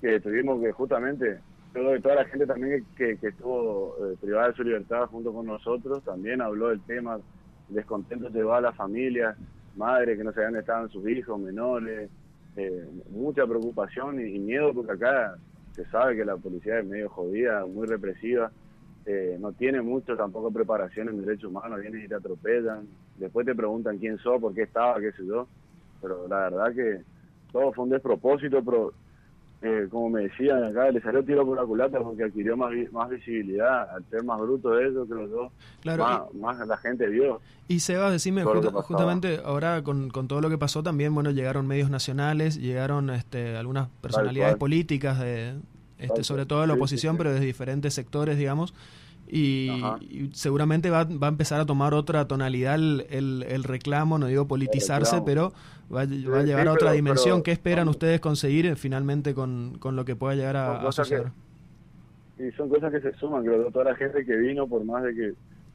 que 0.00 0.20
tuvimos 0.20 0.60
que 0.62 0.72
justamente, 0.72 1.38
creo 1.74 1.92
que 1.92 2.00
toda 2.00 2.14
la 2.14 2.24
gente 2.24 2.46
también 2.46 2.84
que, 2.96 3.18
que 3.18 3.28
estuvo 3.28 3.94
eh, 4.00 4.16
privada 4.20 4.48
de 4.48 4.54
su 4.54 4.62
libertad 4.64 5.06
junto 5.06 5.32
con 5.32 5.44
nosotros 5.46 6.02
también 6.02 6.40
habló 6.40 6.68
del 6.68 6.80
tema, 6.80 7.16
el 7.68 7.74
descontento 7.74 8.28
llevó 8.30 8.54
a 8.54 8.60
las 8.62 8.74
familias, 8.74 9.36
madres 9.78 10.18
que 10.18 10.24
no 10.24 10.32
sabían 10.32 10.52
dónde 10.52 10.60
estaban 10.60 10.88
sus 10.90 11.08
hijos, 11.08 11.40
menores, 11.40 12.10
eh, 12.56 12.88
mucha 13.10 13.46
preocupación 13.46 14.20
y, 14.20 14.38
miedo 14.38 14.74
porque 14.74 14.92
acá 14.92 15.36
se 15.72 15.84
sabe 15.86 16.16
que 16.16 16.24
la 16.24 16.36
policía 16.36 16.80
es 16.80 16.86
medio 16.86 17.08
jodida, 17.08 17.64
muy 17.64 17.86
represiva, 17.86 18.50
eh, 19.06 19.38
no 19.40 19.52
tiene 19.52 19.80
mucho 19.80 20.16
tampoco 20.16 20.50
preparación 20.50 21.08
en 21.08 21.24
derechos 21.24 21.50
humanos, 21.50 21.80
vienen 21.80 22.04
y 22.04 22.08
te 22.08 22.16
atropellan, 22.16 22.86
después 23.16 23.46
te 23.46 23.54
preguntan 23.54 23.98
quién 23.98 24.18
sos, 24.18 24.40
por 24.40 24.52
qué 24.52 24.62
estaba, 24.62 25.00
qué 25.00 25.12
sé 25.12 25.24
yo, 25.24 25.46
pero 26.02 26.26
la 26.28 26.50
verdad 26.50 26.74
que 26.74 27.02
todo 27.52 27.72
fue 27.72 27.84
un 27.84 27.90
despropósito, 27.90 28.62
pero 28.64 28.92
eh, 29.60 29.88
como 29.90 30.10
me 30.10 30.22
decían 30.22 30.62
acá, 30.62 30.90
le 30.90 31.00
salió 31.00 31.24
tiro 31.24 31.44
por 31.44 31.56
la 31.56 31.64
culata 31.66 31.98
porque 32.00 32.24
adquirió 32.24 32.56
más, 32.56 32.70
más 32.92 33.10
visibilidad, 33.10 33.90
al 33.90 34.04
ser 34.08 34.22
más 34.22 34.38
bruto 34.40 34.70
de 34.70 34.88
eso 34.88 35.06
que 35.06 35.14
los 35.14 35.30
dos, 35.30 35.52
Claro, 35.80 36.04
más, 36.04 36.56
más 36.58 36.66
la 36.68 36.76
gente 36.76 37.06
vio. 37.08 37.40
Y 37.66 37.80
Sebas, 37.80 38.12
decime, 38.12 38.44
justa- 38.44 38.70
justamente 38.82 39.40
ahora 39.44 39.82
con, 39.82 40.10
con 40.10 40.28
todo 40.28 40.40
lo 40.40 40.48
que 40.48 40.58
pasó 40.58 40.82
también, 40.82 41.14
bueno, 41.14 41.30
llegaron 41.32 41.66
medios 41.66 41.90
nacionales, 41.90 42.56
llegaron 42.60 43.10
este, 43.10 43.56
algunas 43.56 43.88
personalidades 44.00 44.56
políticas, 44.56 45.18
de, 45.18 45.54
este, 45.98 46.22
sobre 46.24 46.46
todo 46.46 46.60
de 46.60 46.68
la 46.68 46.74
Sí, 46.74 46.76
sí, 46.78 46.82
oposición, 46.82 47.14
sí. 47.14 47.18
pero 47.18 47.32
de 47.34 47.40
diferentes 47.40 47.92
sectores, 47.94 48.38
digamos, 48.38 48.74
y, 49.30 50.30
seguramente 50.32 50.90
va, 50.90 51.04
va 51.04 51.26
a 51.26 51.30
empezar 51.30 51.60
a 51.60 51.66
tomar 51.66 51.94
otra 51.94 52.26
tonalidad 52.26 52.74
el, 52.76 53.06
el- 53.10 53.44
el 53.48 53.64
reclamo, 53.64 54.18
no 54.18 54.26
digo 54.26 54.46
politizarse, 54.48 55.20
pero 55.24 55.52
va, 55.94 56.02
a- 56.02 56.04
llevar 56.04 56.44
sí, 56.44 56.52
a 56.52 56.60
otra 56.72 56.76
pero- 56.78 56.92
dimensión. 56.92 57.36
pero- 57.36 57.42
¿Qué 57.44 57.52
esperan 57.52 57.88
ustedes 57.88 58.20
conseguir 58.20 58.66
eh, 58.66 58.76
finalmente 58.76 59.34
con, 59.34 59.76
con 59.78 59.96
lo 59.96 60.04
que 60.04 60.16
pueda 60.16 60.34
llegar 60.34 60.56
a, 60.56 60.80
a 60.80 60.86
que- 60.86 60.92
suceder? 60.92 61.32
Y 62.38 62.50
son 62.52 62.68
cosas 62.68 62.92
que 62.92 63.00
se 63.00 63.12
suman, 63.14 63.44
creo 63.44 63.64
que 63.66 63.72
toda 63.72 63.86
la 63.86 63.96
gente 63.96 64.24
que 64.24 64.36
vino, 64.36 64.66
por 64.68 64.84
más 64.84 65.02
de 65.02 65.14
que 65.14 65.32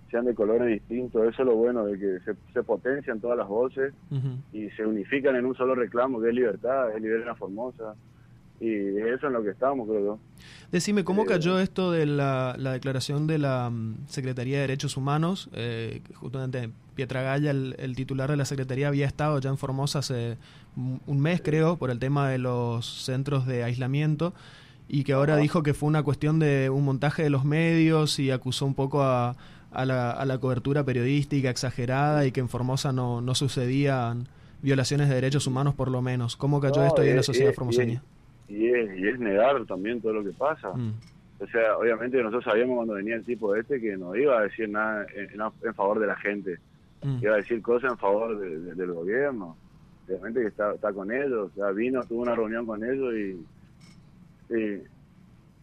sean 0.10 0.26
de 0.26 0.34
colores 0.34 0.68
distintos, 0.68 1.22
eso 1.28 1.42
es 1.42 1.48
lo 1.48 1.56
bueno, 1.56 1.86
de 1.86 1.98
que 2.00 2.20
se, 2.24 2.36
se 2.54 2.64
potencian 2.64 3.20
todas 3.20 3.38
las 3.38 3.48
voces 3.48 3.94
y 4.54 4.70
se 4.72 4.86
unifican 4.86 5.36
en 5.36 5.46
un 5.46 5.56
solo 5.56 5.76
reclamo, 5.76 6.22
que 6.22 6.30
es 6.30 6.36
libertad, 6.36 6.96
es 6.96 7.02
liberen 7.02 7.28
a 7.28 7.36
Formosa. 7.36 7.96
Y 8.60 8.68
eso 9.14 9.28
en 9.28 9.34
lo 9.34 9.44
que 9.44 9.50
estamos, 9.50 9.88
creo 9.90 10.06
yo. 10.06 10.20
Decime, 10.72 11.04
¿cómo 11.04 11.24
Eh, 11.24 11.26
cayó 11.28 11.60
esto 11.60 11.92
de 11.92 12.06
la, 12.06 12.56
la 12.58 12.72
declaración 12.74 13.28
de 13.28 13.38
la 13.38 13.70
mm, 13.70 14.08
Secretaría 14.08 14.56
de 14.58 14.62
Derechos 14.62 14.96
Humanos? 14.98 15.50
Eh, 15.54 16.02
justamente 16.16 16.70
Pietragalla, 16.96 17.52
el, 17.52 17.76
el 17.80 17.96
titular 17.96 18.30
de 18.30 18.38
la 18.38 18.46
Secretaría, 18.46 18.88
había 18.88 19.06
estado 19.08 19.40
ya 19.40 19.50
en 19.50 19.58
Formosa 19.58 20.00
hace 20.00 20.38
un 20.78 21.02
un 21.08 21.20
mes, 21.20 21.42
creo, 21.44 21.78
por 21.78 21.90
el 21.92 22.00
tema 22.00 22.30
de 22.30 22.38
los 22.38 22.86
centros 23.04 23.46
de 23.46 23.64
aislamiento 23.64 24.34
y 24.88 25.04
que 25.04 25.14
ahora 25.14 25.38
dijo 25.38 25.64
que 25.64 25.74
fue 25.74 25.88
una 25.90 26.04
cuestión 26.04 26.40
de 26.40 26.70
un 26.70 26.84
montaje 26.86 27.24
de 27.24 27.30
los 27.30 27.46
medios 27.46 28.20
y 28.20 28.32
acusó 28.32 28.66
un 28.66 28.76
poco 28.76 29.02
a, 29.04 29.36
a 29.72 29.86
la, 29.86 30.12
a 30.12 30.26
la 30.26 30.38
cobertura 30.38 30.84
periodística 30.84 31.50
exagerada 31.50 32.26
y 32.26 32.32
que 32.32 32.40
en 32.42 32.50
Formosa 32.50 32.92
no, 32.94 33.22
no 33.22 33.34
sucedían 33.36 34.28
violaciones 34.62 35.10
de 35.10 35.16
derechos 35.16 35.48
humanos 35.48 35.74
por 35.74 35.90
lo 35.90 36.02
menos. 36.02 36.36
¿Cómo 36.38 36.60
cayó 36.62 36.82
No, 36.82 36.88
esto 36.88 37.02
ahí 37.02 37.10
en 37.10 37.18
la 37.18 37.24
sociedad 37.24 37.52
y- 37.52 37.56
formoseña? 37.56 38.04
Y 38.48 38.68
es, 38.68 38.98
y 39.00 39.08
es 39.08 39.20
negar 39.20 39.66
también 39.66 40.02
todo 40.02 40.14
lo 40.14 40.24
que 40.24 40.32
pasa. 40.32 40.70
Mm, 40.74 40.94
O 41.40 41.48
sea, 41.48 41.78
obviamente 41.78 42.18
nosotros 42.18 42.44
sabíamos 42.46 42.76
cuando 42.78 42.94
venía 42.94 43.16
el 43.16 43.26
tipo 43.26 43.56
este 43.56 43.82
que 43.82 43.98
no 43.98 44.16
iba 44.16 44.38
a 44.40 44.44
decir 44.44 44.70
nada 44.70 45.06
en, 45.16 45.74
favor 45.74 46.00
de 46.00 46.08
la 46.08 46.16
gente, 46.18 46.58
mm. 47.04 47.18
iba 47.22 47.34
a 47.34 47.38
decir 47.38 47.62
cosas 47.62 47.92
en 47.92 47.98
favor 47.98 48.38
de- 48.40 48.60
de- 48.60 48.76
del 48.76 48.92
gobierno. 48.94 49.58
Obviamente 50.08 50.42
que 50.42 50.48
está, 50.48 50.74
está 50.74 50.92
con 50.94 51.12
ellos, 51.12 51.50
o 51.52 51.56
sea, 51.56 51.72
vino, 51.72 52.04
tuvo 52.04 52.22
una 52.22 52.36
reunión 52.36 52.66
con 52.66 52.84
ellos 52.84 53.14
y, 53.14 54.54
y- 54.56 54.84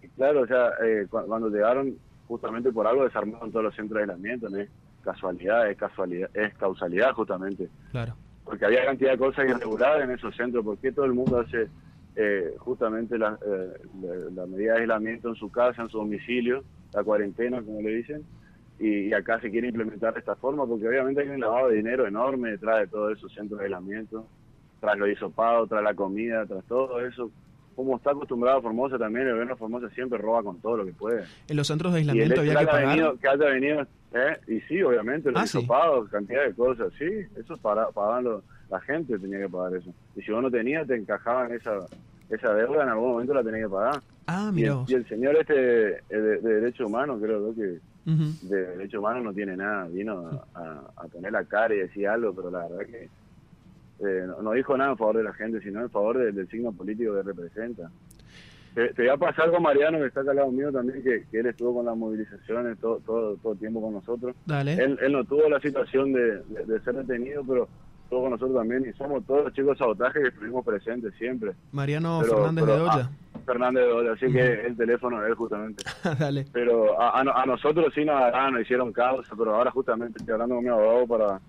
y 0.03 0.09
claro, 0.17 0.43
o 0.43 0.47
sea, 0.47 0.71
eh, 0.85 1.07
cu- 1.09 1.25
cuando 1.27 1.49
llegaron, 1.49 1.95
justamente 2.27 2.73
por 2.73 2.87
algo 2.87 3.05
desarmaron 3.05 3.51
todos 3.51 3.65
los 3.67 3.75
centros 3.75 3.97
de 3.99 4.03
aislamiento, 4.03 4.49
no 4.49 4.59
casualidad, 5.03 5.71
es 5.71 5.77
casualidad, 5.79 6.29
es 6.35 6.55
causalidad 6.55 7.13
justamente 7.15 7.69
Claro. 7.91 8.15
porque 8.45 8.67
había 8.67 8.85
cantidad 8.85 9.13
de 9.13 9.19
cosas 9.19 9.49
irregulares 9.49 10.05
en 10.05 10.11
esos 10.11 10.37
centros. 10.37 10.63
¿Por 10.65 10.77
qué 10.79 10.93
todo 10.93 11.07
el 11.07 11.15
mundo 11.15 11.41
hace 11.41 11.69
eh, 12.23 12.55
justamente 12.59 13.17
la, 13.17 13.39
eh, 13.47 13.73
la, 14.03 14.43
la 14.43 14.47
medida 14.47 14.75
de 14.75 14.81
aislamiento 14.81 15.29
en 15.31 15.35
su 15.37 15.51
casa, 15.51 15.81
en 15.83 15.89
su 15.89 15.99
domicilio, 15.99 16.63
la 16.93 17.03
cuarentena, 17.03 17.63
como 17.63 17.81
le 17.81 17.95
dicen? 17.97 18.23
Y, 18.79 19.09
y 19.09 19.13
acá 19.15 19.41
se 19.41 19.51
quiere 19.51 19.69
implementar 19.69 20.13
de 20.15 20.21
esta 20.21 20.37
forma, 20.37 20.67
porque 20.67 20.87
obviamente 20.89 21.23
hay 21.23 21.29
un 21.29 21.41
lavado 21.41 21.69
de 21.69 21.77
dinero 21.77 22.07
enorme 22.07 22.51
detrás 22.51 22.81
de 22.81 22.87
todos 22.89 23.17
esos 23.17 23.33
centros 23.33 23.59
de 23.59 23.67
aislamiento, 23.67 24.27
tras 24.81 24.99
lo 24.99 25.07
hisopado, 25.09 25.67
tras 25.67 25.83
la 25.83 25.95
comida, 25.95 26.45
tras 26.47 26.65
todo 26.65 27.01
eso. 27.07 27.31
Como 27.77 27.97
está 27.97 28.11
acostumbrado 28.11 28.61
Formosa 28.61 28.99
también, 28.99 29.27
el 29.27 29.33
gobierno 29.33 29.55
de 29.55 29.59
Formosa 29.59 29.89
siempre 29.91 30.19
roba 30.19 30.43
con 30.43 30.61
todo 30.61 30.77
lo 30.79 30.85
que 30.85 30.93
puede. 30.93 31.25
En 31.49 31.57
los 31.57 31.67
centros 31.69 31.93
de 31.95 32.01
Y 32.01 32.03
el 32.03 32.11
aislamiento 32.11 32.41
había 32.43 32.53
que 32.55 32.59
que 32.61 32.67
pagar. 32.67 32.89
venido, 32.89 33.19
que 33.19 33.29
haya 33.29 33.45
venido, 33.47 33.81
¿eh? 34.13 34.37
y 34.49 34.61
sí, 34.63 34.83
obviamente, 34.83 35.31
los 35.31 35.41
Ah, 35.43 35.47
sí. 35.47 35.67
cantidad 36.11 36.45
de 36.45 36.55
cosas, 36.55 36.93
sí, 36.99 37.09
eso 37.37 37.57
para, 37.59 37.89
pagaban 37.91 38.25
los- 38.25 38.45
la 38.71 38.81
gente, 38.83 39.19
tenía 39.19 39.41
que 39.41 39.49
pagar 39.49 39.75
eso. 39.79 39.91
Y 40.17 40.23
si 40.23 40.31
vos 40.31 40.43
no 40.43 40.51
tenías, 40.51 40.87
te 40.87 40.95
encajaban 40.95 41.53
esa, 41.53 41.79
esa 42.31 42.55
deuda, 42.55 42.83
en 42.85 42.89
algún 42.91 43.13
momento 43.13 43.35
la 43.35 43.43
tenías 43.43 43.65
que 43.65 43.69
pagar. 43.75 44.01
Ah, 44.27 44.51
mira 44.53 44.85
y 44.87 44.95
el 44.95 45.09
señor 45.09 45.37
este 45.37 45.91
eh, 45.95 46.03
de, 46.11 46.39
de 46.41 46.55
Derechos 46.61 46.87
Humanos, 46.89 47.19
creo 47.23 47.55
que 47.55 47.79
Ujú. 48.07 48.25
de 48.49 48.67
Derechos 48.77 49.01
Humanos 49.01 49.25
no 49.25 49.33
tiene 49.35 49.57
nada, 49.57 49.87
vino 49.89 50.27
a, 50.55 50.59
a- 50.61 50.91
a 50.97 51.09
poner 51.09 51.33
la 51.33 51.45
cara 51.45 51.75
y 51.75 51.79
decir 51.81 52.07
algo, 52.09 52.33
pero 52.35 52.51
la 52.51 52.67
verdad 52.69 52.87
que 52.87 53.09
eh, 54.03 54.25
no, 54.27 54.41
no 54.43 54.53
dijo 54.53 54.77
nada 54.77 54.93
en 54.93 54.97
favor 54.97 55.17
de 55.19 55.25
la 55.25 55.33
gente, 55.35 55.61
sino 55.61 55.81
en 55.83 55.91
favor 55.91 56.17
de- 56.19 56.33
del 56.33 56.49
signo 56.49 56.73
político 56.73 57.15
que 57.15 57.23
representa. 57.23 57.91
Te, 58.75 58.89
te 58.95 59.03
voy 59.03 59.11
a 59.11 59.17
pasar 59.17 59.51
con 59.51 59.63
Mariano, 59.65 59.99
que 59.99 60.07
está 60.07 60.21
acá 60.21 60.31
al 60.31 60.37
lado 60.37 60.53
mío 60.53 60.71
también, 60.73 61.03
que, 61.03 61.25
que 61.31 61.41
él 61.41 61.47
estuvo 61.47 61.75
con 61.75 61.87
las 61.87 61.97
movilizaciones 61.97 62.79
todo, 62.79 62.99
todo, 63.05 63.37
todo 63.39 63.53
el 63.55 63.59
tiempo 63.59 63.83
con 63.83 63.95
nosotros. 63.95 64.37
Dale. 64.47 64.75
Él, 64.75 64.97
él 65.03 65.13
no 65.13 65.25
tuvo 65.25 65.49
la 65.49 65.61
situación 65.61 66.13
de, 66.13 66.39
de- 66.45 66.65
de 66.67 66.81
ser 66.81 66.95
detenido, 66.95 67.43
pero 67.47 67.69
estuvo 68.11 68.23
con 68.23 68.31
nosotros 68.33 68.57
también 68.57 68.85
y 68.89 68.93
somos 68.99 69.25
todos 69.25 69.45
los 69.45 69.53
chicos 69.53 69.71
de 69.75 69.79
sabotaje 69.79 70.21
que 70.21 70.29
estuvimos 70.31 70.65
presentes 70.65 71.15
siempre. 71.15 71.53
Mariano 71.71 72.19
pero- 72.21 72.37
Fernández 72.39 72.65
pero, 72.65 72.77
de 72.77 72.83
Olla. 72.83 73.11
ah, 73.35 73.39
Fernández 73.47 73.85
de 73.87 73.93
Ola, 73.93 74.13
así 74.15 74.33
que 74.33 74.67
el 74.67 74.77
teléfono 74.77 75.21
de 75.21 75.29
él 75.29 75.35
justamente. 75.37 75.85
Dale. 76.19 76.45
Pero 76.53 77.01
a, 77.01 77.21
a 77.21 77.23
no- 77.25 77.33
a 77.33 77.47
nosotros 77.47 77.93
sí 77.95 78.05
nos 78.05 78.17
agarraron, 78.17 78.55
nos 78.55 78.63
hicieron 78.63 78.93
causa, 78.93 79.33
pero 79.39 79.55
ahora 79.55 79.71
justamente 79.71 80.19
estoy 80.19 80.33
hablando 80.33 80.57
con 80.57 80.65
mi 80.65 80.71
abogado 80.71 81.07
para 81.07 81.41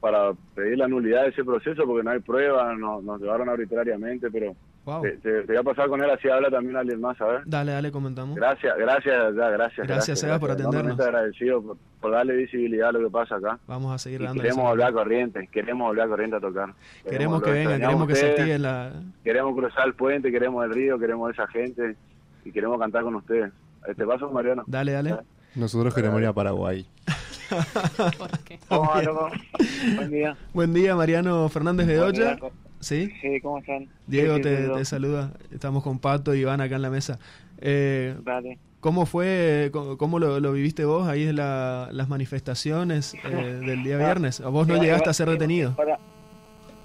para 0.00 0.32
pedir 0.54 0.78
la 0.78 0.88
nulidad 0.88 1.22
de 1.24 1.28
ese 1.28 1.44
proceso 1.44 1.84
porque 1.86 2.02
no 2.02 2.10
hay 2.10 2.18
pruebas, 2.20 2.76
no- 2.76 3.00
nos 3.02 3.20
llevaron 3.20 3.48
arbitrariamente, 3.48 4.30
pero 4.32 4.56
Wow. 4.84 5.02
te, 5.02 5.10
te- 5.18 5.42
te 5.42 5.46
voy 5.52 5.56
a 5.58 5.62
pasar 5.62 5.88
con 5.88 6.02
él, 6.02 6.10
así 6.10 6.28
habla 6.28 6.50
también 6.50 6.76
alguien 6.76 7.00
más, 7.00 7.20
a 7.20 7.26
ver. 7.26 7.42
Dale, 7.44 7.72
dale, 7.72 7.92
comentamos. 7.92 8.34
Gracias, 8.36 8.76
gracias, 8.78 9.34
ya, 9.36 9.50
gracias. 9.50 9.86
Gracias, 9.86 10.18
Seba, 10.20 10.38
por 10.38 10.50
atendernos. 10.50 10.94
Enormemente 10.94 11.04
agradecido 11.04 11.62
por, 11.62 11.76
por 12.00 12.10
darle 12.12 12.34
visibilidad 12.36 12.88
a 12.88 12.92
lo 12.92 13.00
que 13.00 13.10
pasa 13.10 13.36
acá. 13.36 13.58
Vamos 13.66 13.94
a 13.94 13.98
seguir 13.98 14.22
dando. 14.22 14.42
queremos 14.42 14.66
hablar 14.68 14.92
corriente, 14.92 15.48
queremos 15.52 15.88
hablar 15.88 16.08
corriente 16.08 16.36
a 16.36 16.40
tocar. 16.40 16.74
Queremos 17.08 17.42
que 17.42 17.50
vengan, 17.50 17.80
queremos 17.80 18.08
que 18.08 18.14
se 18.16 18.30
active 18.30 18.58
la. 18.58 18.92
Queremos 19.22 19.54
cruzar 19.54 19.86
el 19.86 19.94
puente, 19.94 20.30
queremos 20.32 20.64
el 20.64 20.72
río, 20.72 20.98
queremos 20.98 21.28
a 21.28 21.32
esa 21.32 21.46
gente 21.48 21.96
y 22.44 22.50
queremos 22.50 22.78
cantar 22.80 23.02
con 23.02 23.14
ustedes. 23.16 23.52
Este 23.86 24.06
paso, 24.06 24.30
Mariano. 24.30 24.64
Dale, 24.66 24.92
dale. 24.92 25.16
Nosotros 25.54 25.94
queremos 25.94 26.20
ir 26.20 26.26
a 26.26 26.32
Paraguay. 26.32 26.86
¿Por 28.18 28.38
qué? 28.44 28.58
Buen 29.96 30.10
día. 30.10 30.36
Buen 30.54 30.72
día, 30.72 30.94
Mariano 30.96 31.48
Fernández 31.48 31.86
de 31.86 31.98
Buen 31.98 32.12
día, 32.12 32.38
¿Sí? 32.80 33.10
Sí, 33.20 33.40
¿cómo 33.40 33.58
están? 33.58 33.86
Diego 34.06 34.36
Sí, 34.36 34.42
te, 34.42 34.84
saluda. 34.84 35.32
Estamos 35.52 35.82
con 35.82 35.98
Pato 35.98 36.34
y 36.34 36.40
Iván 36.40 36.60
acá 36.60 36.76
en 36.76 36.82
la 36.82 36.90
mesa. 36.90 37.18
Eh, 37.58 38.16
Dale. 38.24 38.58
¿Cómo 38.80 39.04
fue, 39.04 39.70
cómo, 39.98 40.18
lo, 40.18 40.40
lo 40.40 40.52
viviste 40.52 40.86
vos 40.86 41.06
ahí 41.06 41.24
en 41.24 41.36
la- 41.36 41.90
las 41.92 42.08
manifestaciones 42.08 43.14
eh, 43.24 43.28
del 43.66 43.82
día 43.84 43.98
viernes? 43.98 44.40
¿A 44.40 44.48
vos 44.48 44.66
no 44.66 44.82
llegaste 44.82 45.10
a 45.10 45.12
ser 45.12 45.28
detenido? 45.28 45.76
Para, 45.76 45.98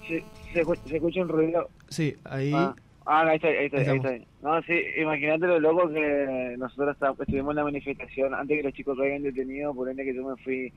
se, 0.06 0.22
se, 0.52 0.62
escu- 0.62 0.78
se 0.86 0.96
escucha 0.96 1.22
un 1.22 1.28
ruido. 1.28 1.70
Sí, 1.88 2.14
ahí. 2.24 2.52
Ah, 2.54 2.74
ah, 3.06 3.22
ahí 3.28 3.36
está, 3.36 3.48
ahí 3.48 3.66
está, 3.66 3.78
Ahí 3.78 3.96
está. 3.96 4.12
No, 4.42 4.62
sí, 4.62 4.74
imagínate 5.00 5.46
lo 5.46 5.58
loco 5.58 5.88
que 5.88 6.54
nosotros 6.58 6.94
estuvimos 7.18 7.52
en 7.52 7.56
la 7.56 7.64
manifestación 7.64 8.34
antes 8.34 8.58
que 8.58 8.62
los 8.62 8.74
chicos 8.74 8.98
caigan 8.98 9.22
detenidos, 9.22 9.74
por 9.74 9.88
ende 9.88 10.04
que 10.04 10.14
yo 10.14 10.22
me 10.28 10.36
fui 10.44 10.72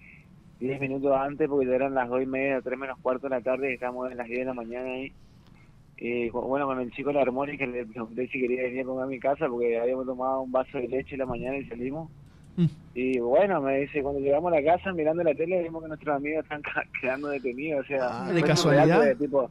10 0.59 0.79
minutos 0.81 1.15
antes 1.17 1.47
porque 1.47 1.67
ya 1.67 1.75
eran 1.75 1.93
las 1.93 2.09
2 2.09 2.23
y 2.23 2.25
media, 2.25 2.61
3 2.61 2.77
menos 2.77 2.99
cuarto 2.99 3.27
de 3.29 3.35
la 3.35 3.41
tarde 3.41 3.71
y 3.71 3.73
estábamos 3.75 4.11
en 4.11 4.17
las 4.17 4.27
10 4.27 4.39
de 4.39 4.45
la 4.45 4.53
mañana 4.53 4.89
ahí. 4.89 5.11
Y 5.97 6.29
cu- 6.29 6.41
bueno, 6.41 6.65
con 6.65 6.79
el 6.79 6.91
chico 6.91 7.09
de 7.09 7.15
la 7.15 7.21
armónica 7.21 7.65
le 7.65 7.85
pregunté 7.85 8.27
si 8.27 8.39
quería 8.39 8.63
venir 8.63 8.81
a 8.81 8.85
comer 8.85 9.03
a 9.03 9.07
mi 9.07 9.19
casa 9.19 9.47
porque 9.47 9.79
habíamos 9.79 10.05
tomado 10.05 10.41
un 10.41 10.51
vaso 10.51 10.77
de 10.77 10.87
leche 10.87 11.15
en 11.15 11.19
la 11.19 11.25
mañana 11.25 11.57
y 11.57 11.65
salimos. 11.65 12.09
Mm. 12.57 12.65
Y 12.95 13.19
bueno, 13.19 13.61
me 13.61 13.79
dice, 13.79 14.01
cuando 14.01 14.19
llegamos 14.21 14.51
a 14.51 14.59
la 14.59 14.63
casa 14.75 14.91
mirando 14.93 15.23
la 15.23 15.33
tele 15.33 15.61
vimos 15.63 15.81
que 15.81 15.87
nuestros 15.89 16.15
amigos 16.15 16.43
están 16.43 16.61
quedando 17.01 17.29
detenidos. 17.29 17.85
O 17.85 17.87
sea, 17.87 18.07
Ah, 18.27 18.31
¿de 18.31 18.41
casualidad? 18.43 19.15
tipo, 19.17 19.49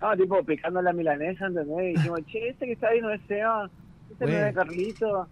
no, 0.00 0.16
tipo 0.16 0.42
picando 0.44 0.80
la 0.82 0.92
milanesa, 0.92 1.46
¿entendés? 1.46 1.84
Y 1.90 1.96
dijimos, 1.96 2.20
che, 2.26 2.48
este 2.48 2.66
que 2.66 2.72
está 2.72 2.88
ahí 2.88 3.00
no 3.00 3.10
es 3.10 3.20
Seba, 3.28 3.68
este 4.10 4.26
no 4.26 4.32
es 4.32 4.54
Carlito. 4.54 5.26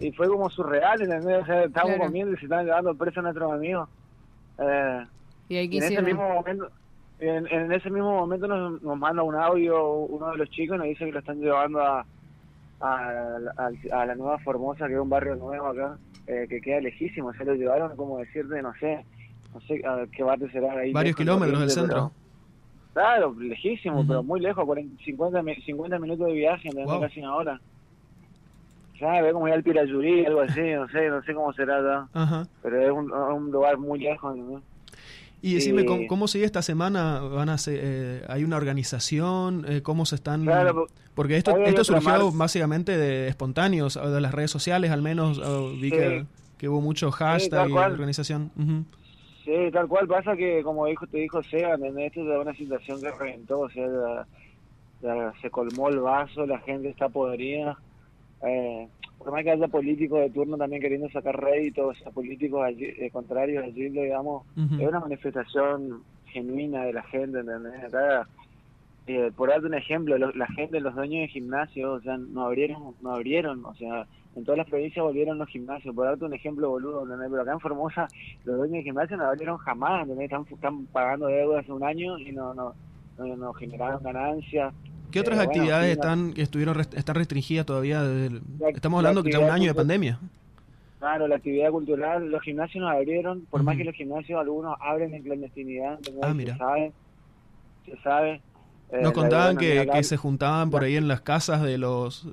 Y 0.00 0.12
fue 0.12 0.28
como 0.28 0.48
surreal, 0.50 1.00
¿entendés? 1.02 1.42
O 1.42 1.46
sea, 1.46 1.64
estábamos 1.64 1.96
Claro. 1.96 2.10
comiendo 2.10 2.32
y 2.34 2.36
se 2.38 2.44
estaban 2.44 2.64
llevando 2.66 2.94
presos 2.94 3.22
nuestros 3.22 3.52
amigos. 3.52 3.88
Eh, 4.58 5.04
Y 5.48 5.56
ahí 5.56 5.68
y 5.70 5.78
en 5.78 5.82
ese 5.84 6.02
mismo 6.02 6.28
momento 6.28 6.68
en, 7.20 7.46
en 7.48 7.72
ese 7.72 7.90
mismo 7.90 8.12
momento 8.14 8.46
nos, 8.46 8.80
nos 8.82 8.96
manda 8.98 9.22
un 9.22 9.34
audio 9.34 9.92
uno 9.92 10.30
de 10.32 10.36
los 10.38 10.50
chicos 10.50 10.76
y 10.76 10.78
nos 10.78 10.86
dice 10.88 11.04
que 11.06 11.12
lo 11.12 11.18
están 11.18 11.40
llevando 11.40 11.80
a, 11.80 12.06
a, 12.80 12.86
a- 13.56 14.00
a 14.00 14.06
la 14.06 14.14
nueva 14.14 14.38
Formosa 14.38 14.86
que 14.86 14.94
es 14.94 15.00
un 15.00 15.08
barrio 15.10 15.34
nuevo 15.36 15.66
acá 15.66 15.98
eh, 16.26 16.46
que 16.48 16.60
queda 16.60 16.80
lejísimo 16.80 17.32
se 17.34 17.44
lo 17.44 17.54
llevaron 17.54 17.96
como 17.96 18.18
decirte 18.18 18.62
no 18.62 18.72
sé 18.74 19.04
no 19.54 19.60
sé 19.62 19.82
a 19.86 20.06
qué 20.12 20.22
barrio 20.22 20.48
será 20.50 20.72
ahí 20.74 20.92
Varios 20.92 21.16
kilómetros 21.16 21.58
del 21.60 21.70
centro. 21.70 22.12
pero- 22.12 22.12
claro 22.94 23.34
lejísimo 23.40 24.04
pero 24.06 24.22
muy 24.22 24.40
lejos 24.40 24.64
40, 24.64 25.02
50, 25.04 25.42
mi- 25.42 25.54
50 25.56 25.98
minutos 25.98 26.26
de 26.26 26.32
viaje. 26.34 26.70
Wow. 26.74 27.00
casi 27.00 27.20
una 27.20 27.34
hora 27.34 27.60
ve 29.00 29.32
como 29.32 29.46
ir 29.48 29.54
al 29.54 29.62
Pirayurí 29.62 30.24
algo 30.26 30.40
así 30.40 30.60
no 30.60 30.88
sé 30.88 31.08
no 31.08 31.22
sé 31.22 31.34
cómo 31.34 31.52
será 31.52 32.08
Ajá. 32.12 32.46
pero 32.62 32.80
es 32.82 32.90
un, 32.90 33.12
un 33.12 33.50
lugar 33.50 33.78
muy 33.78 33.98
lejos. 34.00 34.36
Y 35.40 35.54
decime, 35.54 35.84
¿cómo, 35.84 36.08
cómo 36.08 36.26
sigue 36.26 36.44
esta 36.44 36.62
semana? 36.62 37.20
¿Van 37.20 37.48
a 37.48 37.58
ser, 37.58 37.78
eh, 37.80 38.22
¿Hay 38.28 38.42
una 38.42 38.56
organización? 38.56 39.64
Eh, 39.68 39.82
¿Cómo 39.82 40.04
se 40.04 40.16
están...? 40.16 40.42
Claro, 40.42 40.88
Porque 41.14 41.36
esto, 41.36 41.56
esto 41.58 41.84
surgió 41.84 42.32
básicamente 42.32 42.96
de 42.98 43.28
espontáneos, 43.28 43.94
de 43.94 44.20
las 44.20 44.34
redes 44.34 44.50
sociales 44.50 44.90
al 44.90 45.00
menos, 45.00 45.38
vi 45.80 45.90
Sí. 45.90 45.96
que, 45.96 46.24
que 46.58 46.68
hubo 46.68 46.80
mucho 46.80 47.12
hashtag 47.12 47.68
y 47.70 47.72
organización. 47.72 48.50
Ujú. 48.58 48.84
Sí, 49.44 49.70
tal 49.72 49.86
cual 49.86 50.08
pasa 50.08 50.36
que, 50.36 50.60
como 50.64 50.86
dijo, 50.86 51.06
te 51.06 51.18
dijo 51.18 51.40
Seba, 51.44 51.74
¿entendés? 51.74 52.08
Esto 52.08 52.32
es 52.34 52.40
una 52.42 52.54
situación 52.54 53.00
que 53.00 53.10
reventó, 53.12 53.60
o 53.60 53.70
sea, 53.70 54.26
ya 55.02 55.32
se 55.40 55.50
colmó 55.50 55.88
el 55.88 56.00
vaso, 56.00 56.46
la 56.46 56.58
gente 56.58 56.88
está 56.88 57.08
podrida. 57.08 57.78
Eh, 58.42 58.88
por 59.18 59.32
más 59.32 59.42
que 59.42 59.50
haya 59.50 59.68
políticos 59.68 60.20
de 60.20 60.30
turno 60.30 60.56
también 60.56 60.80
queriendo 60.80 61.08
sacar 61.10 61.38
réditos, 61.42 61.98
sea, 61.98 62.12
políticos 62.12 62.62
allí, 62.64 62.84
eh, 62.84 63.10
contrarios 63.10 63.64
allí, 63.64 63.88
digamos, 63.88 64.44
Ujú. 64.56 64.80
es 64.80 64.88
una 64.88 65.00
manifestación 65.00 66.04
genuina 66.26 66.84
de 66.84 66.92
la 66.92 67.02
gente, 67.04 67.40
¿entendés? 67.40 67.82
Acá, 67.84 68.28
eh, 69.06 69.32
por 69.34 69.48
darte 69.48 69.66
un 69.66 69.74
ejemplo, 69.74 70.18
lo- 70.18 70.32
la 70.32 70.46
gente, 70.48 70.80
los 70.80 70.94
dueños 70.94 71.22
de 71.22 71.28
gimnasios, 71.28 71.98
o 71.98 72.00
sea, 72.02 72.16
no 72.18 72.42
abrieron, 72.44 72.94
no 73.00 73.14
abrieron, 73.14 73.64
o 73.64 73.74
sea, 73.74 74.06
en 74.34 74.44
todas 74.44 74.58
las 74.58 74.68
provincias 74.68 75.02
volvieron 75.02 75.38
los 75.38 75.48
gimnasios, 75.48 75.94
por 75.94 76.04
darte 76.04 76.24
un 76.26 76.34
ejemplo 76.34 76.68
boludo, 76.68 77.02
¿entendés? 77.02 77.28
Pero 77.30 77.42
acá 77.42 77.52
en 77.52 77.60
Formosa 77.60 78.06
los 78.44 78.56
dueños 78.58 78.76
de 78.76 78.82
gimnasios 78.82 79.18
no 79.18 79.24
abrieron 79.26 79.56
jamás, 79.58 80.02
¿entendés? 80.02 80.24
Están, 80.26 80.44
están 80.48 80.86
pagando 80.88 81.26
deudas 81.26 81.62
hace 81.64 81.72
un 81.72 81.82
año 81.82 82.18
y 82.18 82.32
no, 82.32 82.52
no, 82.54 82.76
no, 83.16 83.36
no 83.36 83.52
generaron 83.54 84.02
ganancias. 84.02 84.74
¿Qué 85.10 85.20
otras 85.20 85.38
Eh, 85.38 85.44
bueno, 85.44 85.52
actividades 85.52 85.86
sí, 85.86 85.92
están 85.92 86.32
que 86.34 86.42
estuvieron 86.42 86.78
están 86.80 87.14
restringidas 87.14 87.66
todavía? 87.66 88.02
desde 88.02 88.26
el- 88.26 88.42
La- 88.58 88.68
estamos 88.70 88.98
la 88.98 89.08
hablando 89.10 89.22
que 89.24 89.30
ya 89.30 89.40
un 89.40 89.50
año 89.50 89.68
de 89.68 89.74
pandemia. 89.74 90.18
Claro, 90.98 91.28
la 91.28 91.36
actividad 91.36 91.70
cultural, 91.70 92.28
los 92.28 92.42
gimnasios 92.42 92.82
no 92.82 92.88
abrieron, 92.88 93.46
por 93.46 93.62
más 93.62 93.76
que 93.76 93.84
los 93.84 93.94
gimnasios 93.94 94.40
algunos 94.40 94.76
abren 94.80 95.14
en 95.14 95.22
clandestinidad. 95.22 95.98
Ah, 96.20 96.34
se 96.34 96.34
mira. 96.34 96.56
sabe, 96.58 96.92
se 97.84 97.96
sabe. 98.02 98.42
Eh, 98.90 99.02
Nos 99.02 99.12
contaban 99.12 99.56
que, 99.56 100.02
se 100.04 100.16
juntaban 100.16 100.70
por 100.70 100.82
ahí 100.82 100.96
en 100.96 101.06
las 101.08 101.20
casas 101.20 101.62
de 101.62 101.78
los 101.78 102.26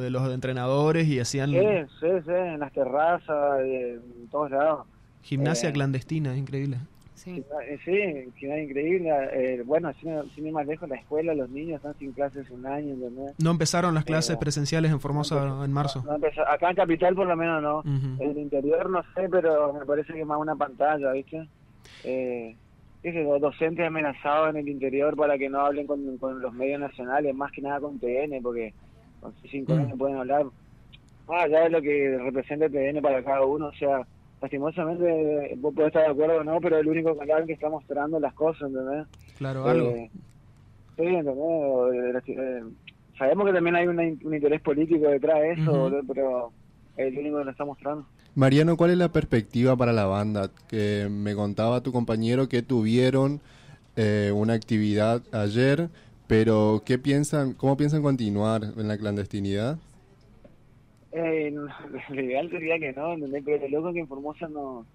de 0.00 0.10
los 0.10 0.30
entrenadores 0.32 1.08
y 1.08 1.18
hacían 1.18 1.50
Sí, 1.50 1.56
sí, 2.00 2.06
sí, 2.24 2.30
en 2.32 2.60
las 2.60 2.72
terrazas, 2.72 3.60
eh, 3.62 3.94
en 3.94 4.28
todos 4.28 4.50
lados. 4.50 4.86
gimnasia 5.22 5.70
eh, 5.70 5.72
clandestina, 5.72 6.36
increíble. 6.36 6.78
Sí. 7.14 7.44
Eh, 7.68 7.78
Sí, 7.84 8.32
que 8.38 8.46
era 8.46 8.60
increíble. 8.60 9.10
eh, 9.32 9.62
bueno, 9.64 9.92
sin, 10.00 10.10
sin 10.34 10.46
ir 10.48 10.52
más 10.52 10.66
lejos, 10.66 10.88
la 10.88 10.96
escuela, 10.96 11.32
los 11.34 11.48
niños 11.50 11.76
están 11.76 11.94
sin 11.98 12.12
clases 12.12 12.50
un 12.50 12.66
año, 12.66 12.94
¿entendés? 12.94 13.34
No 13.38 13.50
empezaron 13.52 13.94
las 13.94 14.04
clases 14.04 14.34
Eh, 14.36 14.38
presenciales 14.40 14.90
en 14.90 15.00
Formosa 15.00 15.64
en 15.64 15.72
marzo. 15.72 16.02
No 16.04 16.16
empezó- 16.16 16.46
acá 16.46 16.70
en 16.70 16.76
Capital 16.76 17.14
por 17.14 17.26
lo 17.26 17.36
menos 17.36 17.62
no. 17.62 17.82
En 18.20 18.30
el 18.30 18.38
interior 18.38 18.90
no 18.90 19.02
sé, 19.14 19.28
pero 19.30 19.72
me 19.72 19.86
parece 19.86 20.12
que 20.12 20.24
más 20.24 20.38
una 20.40 20.56
pantalla, 20.56 21.12
¿viste? 21.12 21.46
Eh, 22.04 22.56
yo, 23.02 23.38
docentes 23.38 23.86
amenazados 23.86 24.50
en 24.50 24.56
el 24.56 24.68
interior 24.68 25.14
para 25.16 25.36
que 25.38 25.48
no 25.48 25.60
hablen 25.60 25.86
con, 25.86 26.16
con 26.18 26.40
los 26.40 26.52
medios 26.54 26.80
nacionales, 26.80 27.34
más 27.34 27.52
que 27.52 27.60
nada 27.62 27.78
con 27.80 27.98
TN, 27.98 28.40
porque 28.42 28.72
con 29.20 29.32
cinco 29.50 29.74
Mm. 29.74 29.78
años 29.78 29.98
pueden 29.98 30.16
hablar. 30.16 30.46
Ah, 31.28 31.46
ya 31.48 31.66
es 31.66 31.72
lo 31.72 31.80
que 31.80 32.18
representa 32.18 32.68
TN 32.68 33.00
para 33.00 33.22
cada 33.22 33.44
uno, 33.44 33.66
o 33.66 33.72
sea, 33.74 34.06
lastimosamente 34.44 35.54
vos 35.56 35.74
podés 35.74 35.88
estar 35.88 36.04
de 36.04 36.10
acuerdo 36.10 36.40
o 36.40 36.44
no, 36.44 36.60
pero 36.60 36.78
el 36.78 36.86
único 36.86 37.16
canal 37.16 37.46
que 37.46 37.54
está 37.54 37.68
mostrando 37.68 38.20
las 38.20 38.34
cosas, 38.34 38.68
¿entendés? 38.68 39.06
Claro, 39.38 39.64
algo. 39.66 39.88
Eh, 39.88 40.10
sí, 40.96 41.02
¿entendés? 41.02 42.24
Eh, 42.26 42.32
eh, 42.38 42.62
sabemos 43.18 43.46
que 43.46 43.52
también 43.52 43.76
hay 43.76 43.86
una 43.86 44.02
un 44.02 44.34
interés 44.34 44.60
político 44.60 45.08
detrás 45.08 45.40
de 45.40 45.52
eso, 45.52 45.72
boludo, 45.72 46.02
pero 46.06 46.52
es 46.96 47.06
el 47.06 47.18
único 47.18 47.38
que 47.38 47.44
lo 47.44 47.50
está 47.50 47.64
mostrando. 47.64 48.06
Mariano, 48.34 48.76
¿cuál 48.76 48.90
es 48.90 48.98
la 48.98 49.10
perspectiva 49.10 49.76
para 49.76 49.92
la 49.92 50.06
banda? 50.06 50.50
Que 50.68 51.08
me 51.10 51.34
contaba 51.34 51.82
tu 51.82 51.92
compañero 51.92 52.48
que 52.48 52.62
tuvieron 52.62 53.40
eh, 53.96 54.32
una 54.34 54.54
actividad 54.54 55.22
ayer, 55.32 55.88
pero 56.26 56.82
¿qué 56.84 56.98
piensan, 56.98 57.54
cómo 57.54 57.76
piensan 57.76 58.02
continuar 58.02 58.62
en 58.76 58.88
la 58.88 58.98
clandestinidad? 58.98 59.78
Eh, 61.16 61.50
no, 61.52 61.66
lo 62.10 62.20
ideal 62.22 62.50
sería 62.50 62.78
que 62.78 62.92
no, 62.92 63.12
¿entendés? 63.14 63.42
Pero 63.44 63.68
lo 63.68 63.80
loco 63.80 63.92
que 63.92 64.00
en 64.00 64.08
Formosa 64.08 64.48
no, 64.48 64.86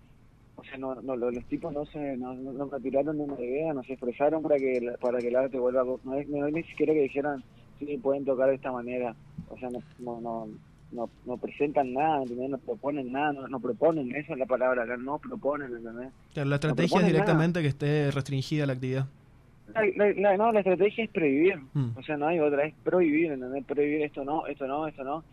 o 0.56 0.64
sea, 0.64 0.78
no, 0.78 0.96
no 0.96 1.16
lo- 1.16 1.32
los 1.32 1.46
tipos 1.46 1.72
no 1.74 1.86
se, 1.86 2.18
no, 2.18 2.34
no, 2.34 2.70
retiraron 2.70 3.18
de 3.18 3.24
una 3.24 3.40
idea, 3.42 3.74
no 3.74 3.84
se 3.84 3.94
expresaron 3.94 4.42
para 4.44 4.58
que, 4.58 4.94
para 5.00 5.20
que 5.20 5.30
el 5.30 5.36
arte 5.38 5.58
vuelva, 5.58 5.84
no 6.04 6.16
es, 6.16 6.28
no 6.28 6.46
es 6.48 6.54
ni 6.54 6.64
siquiera 6.64 6.94
que 6.94 7.04
dijeran, 7.04 7.44
sí, 7.80 7.98
pueden 7.98 8.26
tocar 8.26 8.50
de 8.50 8.56
esta 8.56 8.72
manera, 8.72 9.16
o 9.48 9.58
sea, 9.58 9.70
no, 9.70 9.82
no, 10.00 10.20
no, 10.20 10.48
no, 10.92 11.10
no 11.26 11.38
presentan 11.38 11.94
nada, 11.94 12.24
¿entendés? 12.24 12.50
No 12.50 12.58
proponen 12.58 13.12
nada, 13.14 13.32
no, 13.32 13.48
no 13.48 13.60
proponen, 13.62 14.14
esa 14.14 14.34
es 14.34 14.40
la 14.40 14.46
palabra, 14.46 14.86
la- 14.86 14.98
no 14.98 15.20
proponen, 15.20 15.74
¿entendés? 15.74 16.12
Claro, 16.34 16.50
la 16.50 16.56
estrategia 16.56 17.00
es 17.00 17.06
directamente 17.14 17.62
que 17.62 17.68
esté 17.70 18.12
restringida 18.12 18.66
la 18.66 18.74
actividad. 18.74 19.06
La, 19.74 19.82
la- 19.96 20.14
la- 20.14 20.38
no, 20.38 20.52
la 20.52 20.60
estrategia 20.60 21.04
es 21.04 21.10
prohibir, 21.12 21.58
Mm. 21.74 21.98
o 21.98 22.04
sea, 22.04 22.18
no 22.18 22.28
hay 22.28 22.40
otra, 22.40 22.66
es 22.66 22.74
prohibir, 22.84 23.32
¿entendés? 23.32 23.66
Prohibir 23.66 24.02
esto 24.04 24.24
no, 24.26 24.46
esto 24.48 24.68
no, 24.68 24.88
esto 24.88 25.04
no. 25.04 25.24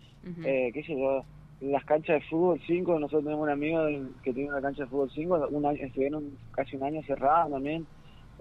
Eh, 0.45 0.71
qué 0.75 0.83
sé 0.83 0.99
yo, 0.99 1.25
las 1.61 1.85
canchas 1.85 2.21
de 2.21 2.29
fútbol 2.29 2.61
5, 2.67 2.99
nosotros 2.99 3.25
tenemos 3.25 3.45
un 3.45 3.51
amigo 3.51 3.87
que 4.23 4.33
tiene 4.33 4.51
una 4.51 4.61
cancha 4.61 4.83
de 4.85 4.89
fútbol 4.91 5.11
5, 5.15 5.49
un 5.51 5.65
año, 5.67 5.79
estuvieron 5.81 6.25
casi 6.53 6.77
un 6.77 6.83
año 6.83 7.03
cerradas 7.05 7.51
también, 7.51 7.87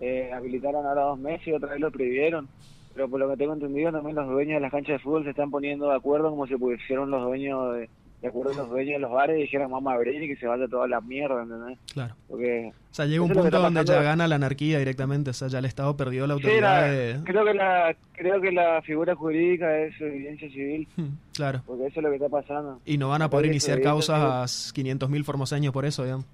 eh, 0.02 0.32
habilitaron 0.34 0.86
ahora 0.86 1.04
dos 1.04 1.20
meses 1.20 1.48
y 1.48 1.54
otra 1.54 1.70
vez 1.72 1.80
lo 1.80 1.92
prohibieron, 1.92 2.50
pero 2.94 3.08
por 3.10 3.20
lo 3.20 3.30
que 3.30 3.38
tengo 3.38 3.54
entendido 3.54 3.92
también 3.92 4.16
los 4.16 4.28
dueños 4.28 4.56
de 4.56 4.60
las 4.62 4.72
canchas 4.72 4.96
de 4.96 5.00
fútbol 5.00 5.24
se 5.24 5.30
están 5.30 5.52
poniendo 5.52 5.88
de 5.90 5.96
acuerdo 5.96 6.30
como 6.32 6.48
si 6.48 6.56
pusieron 6.58 7.10
los 7.12 7.24
dueños 7.24 7.76
de, 7.76 7.90
de 8.22 8.28
acuerdo 8.30 8.54
los 8.54 8.70
dueños 8.70 8.94
de 8.94 9.00
los 9.00 9.12
bares 9.12 9.38
y 9.38 9.42
dijeran 9.44 9.70
vamos 9.70 9.92
a 9.92 9.96
abrir 9.96 10.24
y 10.24 10.28
que 10.28 10.36
se 10.38 10.48
vaya 10.48 10.68
toda 10.68 10.88
la 10.88 11.00
mierda, 11.02 11.44
¿entendés? 11.44 11.78
Claro. 11.94 12.16
Porque 12.28 12.72
O 12.92 12.94
sea, 12.94 13.06
llega 13.06 13.22
un 13.22 13.30
punto 13.32 13.60
donde 13.60 13.86
ya 13.86 14.02
gana 14.02 14.28
la 14.28 14.36
anarquía 14.36 14.80
directamente, 14.80 15.30
o 15.30 15.34
sea, 15.34 15.48
ya 15.48 15.60
el 15.60 15.66
Estado 15.66 15.96
perdió 15.96 16.26
la 16.26 16.36
Sí, 16.38 16.42
autoridad 16.44 16.82
la- 16.82 16.88
de... 16.92 17.20
creo 17.24 17.46
que 17.46 17.54
la 17.54 17.96
creo 18.14 18.42
que 18.42 18.52
la 18.52 18.82
figura 18.82 19.14
jurídica 19.16 19.78
es 19.80 20.00
evidencia 20.02 20.50
civil, 20.50 20.88
Claro. 21.36 21.62
porque 21.68 21.88
eso 21.88 22.00
es 22.00 22.04
lo 22.04 22.10
que 22.10 22.16
está 22.16 22.30
pasando. 22.30 22.80
Y 22.86 22.98
no 22.98 23.10
van 23.10 23.22
a 23.22 23.30
poder 23.30 23.46
iniciar 23.48 23.82
causas 23.82 24.18
a 24.20 24.44
500.000 24.74 25.24
formoseños 25.24 25.72
por 25.74 25.86
eso, 25.86 26.04
digamos. 26.04 26.26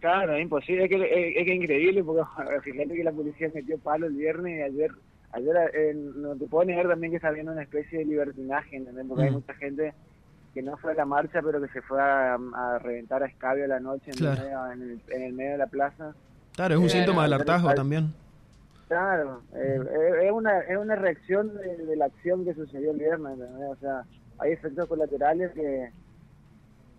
Claro, 0.00 0.34
es 0.34 0.42
imposible, 0.42 0.84
es 0.84 0.88
que 0.88 0.96
es, 0.96 1.02
es 1.36 1.44
que 1.44 1.52
es 1.52 1.60
increíble 1.62 2.02
porque 2.02 2.22
fíjate 2.64 2.94
que 2.94 3.04
la 3.04 3.12
policía 3.12 3.50
metió 3.54 3.76
palo 3.78 4.06
el 4.06 4.14
viernes 4.14 4.58
y 4.58 4.62
ayer, 4.62 4.90
ayer 5.32 5.54
eh, 5.74 5.94
no 6.16 6.34
te 6.36 6.46
puedo 6.46 6.64
negar 6.64 6.88
también 6.88 7.10
que 7.10 7.16
está 7.16 7.28
habiendo 7.28 7.52
una 7.52 7.62
especie 7.62 7.98
de 7.98 8.04
libertinaje, 8.06 8.76
¿entendés? 8.76 9.04
Porque 9.06 9.24
hay 9.24 9.30
Mm. 9.30 9.34
mucha 9.34 9.54
gente 9.54 9.92
que 10.54 10.62
no 10.62 10.76
fue 10.78 10.92
a 10.92 10.94
la 10.96 11.04
marcha 11.04 11.40
pero 11.42 11.60
que 11.60 11.68
se 11.68 11.80
fue 11.82 12.00
a, 12.00 12.34
a 12.34 12.78
reventar 12.80 13.22
a 13.22 13.26
escabio 13.26 13.64
a 13.64 13.68
la 13.68 13.80
noche 13.80 14.10
en, 14.10 14.16
Claro. 14.18 14.40
el 14.42 14.44
medio, 14.44 14.72
en, 14.72 14.82
el, 14.82 15.02
en 15.14 15.22
el 15.22 15.32
medio 15.32 15.50
de 15.52 15.58
la 15.58 15.66
plaza. 15.66 16.14
Claro, 16.56 16.74
es 16.74 16.80
un 16.80 16.86
Eh, 16.86 16.90
síntoma 16.90 17.22
del 17.22 17.30
no, 17.30 17.36
hartazgo 17.36 17.68
al- 17.68 17.74
también. 17.76 18.12
Claro, 18.88 19.42
eh, 19.54 19.78
eh, 19.88 20.26
es, 20.26 20.32
una, 20.32 20.58
es 20.62 20.76
una 20.76 20.96
reacción 20.96 21.56
de, 21.56 21.76
de 21.86 21.96
la 21.96 22.06
acción 22.06 22.44
que 22.44 22.54
sucedió 22.54 22.90
el 22.90 22.98
viernes. 22.98 23.38
O 23.68 23.76
sea, 23.76 24.02
hay 24.38 24.50
efectos 24.52 24.88
colaterales 24.88 25.52
que, 25.52 25.90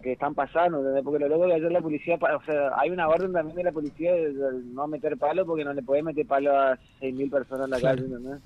que 0.01 0.13
están 0.13 0.33
pasando. 0.33 0.81
Porque 1.03 1.19
lo 1.19 1.27
loco 1.27 1.47
que 1.47 1.55
ayer 1.55 1.69
la 1.69 1.81
policía, 1.81 2.15
o 2.15 2.43
sea, 2.45 2.71
hay 2.77 2.91
una 2.91 3.09
orden 3.09 3.33
también 3.33 3.57
de 3.57 3.63
la 3.65 3.73
policía 3.73 4.13
de, 4.13 4.31
no 4.73 4.87
meter 4.87 5.17
palo 5.17 5.45
porque 5.45 5.65
no 5.65 5.73
le 5.73 5.83
puede 5.83 6.01
meter 6.01 6.25
palo 6.25 6.57
a 6.57 6.77
6.000 7.01 7.29
personas 7.29 7.65
en 7.65 7.71
la 7.71 7.79
Claro. 7.79 7.97
calle, 7.97 8.07
¿entendés? 8.15 8.41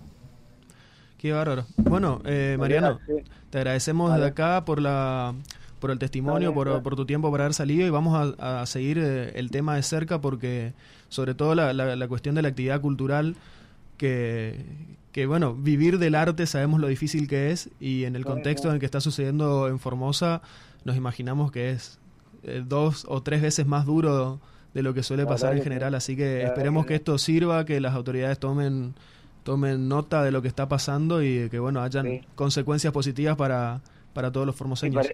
Qué 1.18 1.32
bárbaro. 1.32 1.66
Bueno, 1.78 2.22
eh, 2.26 2.56
Mariano, 2.60 3.00
Sí. 3.08 3.14
te 3.50 3.58
agradecemos 3.60 4.10
Vale. 4.10 4.22
desde 4.22 4.32
acá 4.32 4.66
por 4.66 4.82
la 4.82 5.34
por 5.80 5.92
el 5.92 6.00
testimonio, 6.00 6.52
Vale, 6.54 6.72
por, 6.72 6.84
por 6.84 6.96
tu 6.96 7.06
tiempo 7.06 7.30
por 7.30 7.42
haber 7.42 7.54
salido 7.54 7.86
y 7.86 7.90
vamos 7.92 8.36
a, 8.40 8.62
a 8.62 8.66
seguir 8.66 8.98
eh, 8.98 9.34
el 9.36 9.52
tema 9.52 9.76
de 9.76 9.84
cerca 9.84 10.20
porque 10.20 10.74
sobre 11.10 11.36
todo 11.36 11.54
la, 11.54 11.74
la- 11.74 11.96
la 11.96 12.08
cuestión 12.08 12.34
de 12.34 12.42
la 12.42 12.48
actividad 12.48 12.82
cultural 12.82 13.36
que, 13.98 14.66
que, 15.12 15.26
bueno, 15.28 15.54
vivir 15.54 16.00
del 16.00 16.16
arte 16.16 16.48
sabemos 16.48 16.80
lo 16.80 16.88
difícil 16.88 17.28
que 17.28 17.52
es 17.52 17.70
y 17.80 18.06
en 18.06 18.16
el 18.16 18.26
contexto 18.26 18.68
en 18.70 18.76
el 18.76 18.80
que 18.80 18.86
está 18.86 19.00
sucediendo 19.00 19.68
en 19.68 19.78
Formosa 19.80 20.42
nos 20.86 20.96
imaginamos 20.96 21.52
que 21.52 21.72
es 21.72 22.00
eh, 22.44 22.64
dos 22.66 23.06
o 23.08 23.22
tres 23.22 23.42
veces 23.42 23.68
más 23.68 23.86
duro 23.86 24.40
de 24.74 24.82
lo 24.82 24.94
que 24.94 25.04
suele 25.04 25.26
pasar 25.26 25.56
en 25.56 25.64
general, 25.64 25.94
así 25.96 26.16
que 26.18 26.44
esperemos 26.44 26.86
que 26.86 26.96
esto 26.96 27.18
sirva, 27.18 27.64
que 27.66 27.80
las 27.80 27.94
autoridades 27.94 28.40
tomen 28.40 28.94
tomen 29.46 29.88
nota 29.88 30.24
de 30.24 30.32
lo 30.32 30.42
que 30.42 30.48
está 30.48 30.68
pasando 30.68 31.22
y 31.22 31.48
que 31.52 31.60
bueno 31.60 31.82
hayan 31.84 32.06
Sí. 32.06 32.22
consecuencias 32.34 32.92
positivas 32.92 33.36
para, 33.38 33.80
para 34.14 34.32
todos 34.32 34.48
los 34.48 34.56
formoseños. 34.56 35.08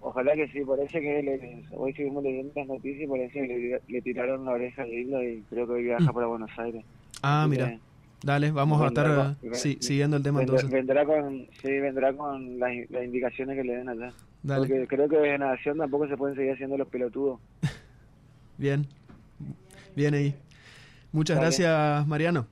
Ojalá 0.00 0.34
que 0.36 0.46
sí, 0.52 0.60
parece 0.64 1.00
que 1.00 1.20
le- 1.22 1.64
hoy 1.76 1.90
estuvimos 1.90 2.22
leyendo 2.22 2.52
las 2.54 2.68
noticias 2.68 3.02
y 3.02 3.06
parece 3.08 3.32
que 3.32 3.46
le, 3.48 3.82
le 3.88 4.02
tiraron 4.02 4.44
la 4.44 4.52
oreja 4.52 4.82
al 4.82 4.88
hilo 4.92 5.20
y 5.20 5.42
creo 5.50 5.66
que 5.66 5.72
hoy 5.72 5.82
viaja 5.82 6.12
Mm. 6.12 6.14
para 6.14 6.26
Buenos 6.28 6.50
Aires. 6.58 6.84
Ah, 7.22 7.42
Así 7.42 7.50
mira, 7.50 7.66
que 7.70 7.80
dale, 8.22 8.50
vamos 8.52 8.80
a 8.80 8.86
estar 8.86 9.34
eh, 9.42 9.48
sí, 9.54 9.78
siguiendo 9.80 10.16
el 10.16 10.22
tema 10.22 10.38
vendrá, 10.38 10.60
entonces. 10.60 10.70
vendrá 10.70 11.04
con, 11.04 11.46
sí, 11.60 11.68
vendrá 11.80 12.12
con 12.16 12.58
las, 12.60 12.70
las 12.88 13.04
indicaciones 13.04 13.56
que 13.56 13.64
le 13.64 13.76
den 13.78 13.88
allá. 13.88 14.12
Dale, 14.44 14.60
Porque 14.68 14.86
creo 14.86 15.08
que 15.08 15.16
desde 15.16 15.38
Nación 15.38 15.78
tampoco 15.78 16.06
se 16.06 16.16
pueden 16.16 16.36
seguir 16.36 16.52
haciendo 16.52 16.78
los 16.78 16.86
pelotudos. 16.86 17.40
bien, 18.58 18.86
bien 19.96 20.14
ahí. 20.14 20.36
Muchas 21.10 21.34
Dale. 21.36 21.46
gracias, 21.46 22.06
Mariano. 22.06 22.46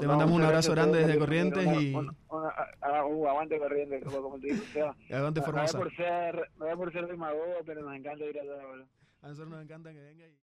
Te 0.00 0.06
mandamos 0.06 0.34
un 0.36 0.42
abrazo 0.42 0.72
a 0.72 0.74
grande 0.74 0.98
desde 1.00 1.18
Corrientes 1.18 1.66
y- 1.80 1.94
uh, 1.94 3.26
aguante 3.28 3.58
Corrientes, 3.58 4.04
como, 4.04 4.38
te 4.38 4.46
digo, 4.48 4.64
Seba. 4.72 4.96
Adelante 5.10 5.40
No, 5.40 5.46
es 5.46 5.52
Formosa. 5.52 5.78
por 5.78 5.94
ser, 5.96 6.50
no 6.56 6.76
por 6.76 6.92
ser 6.92 7.06
demagogo, 7.06 7.54
pero 7.64 7.82
nos 7.82 7.94
encanta 7.96 8.24
ir 8.24 8.38
allá, 8.38 8.66
boludo. 8.66 8.86
A 9.22 9.28
nosotros 9.28 9.50
nos 9.50 9.62
encanta 9.62 9.92
que 9.92 9.98
venga 10.00 10.26
y... 10.26 10.34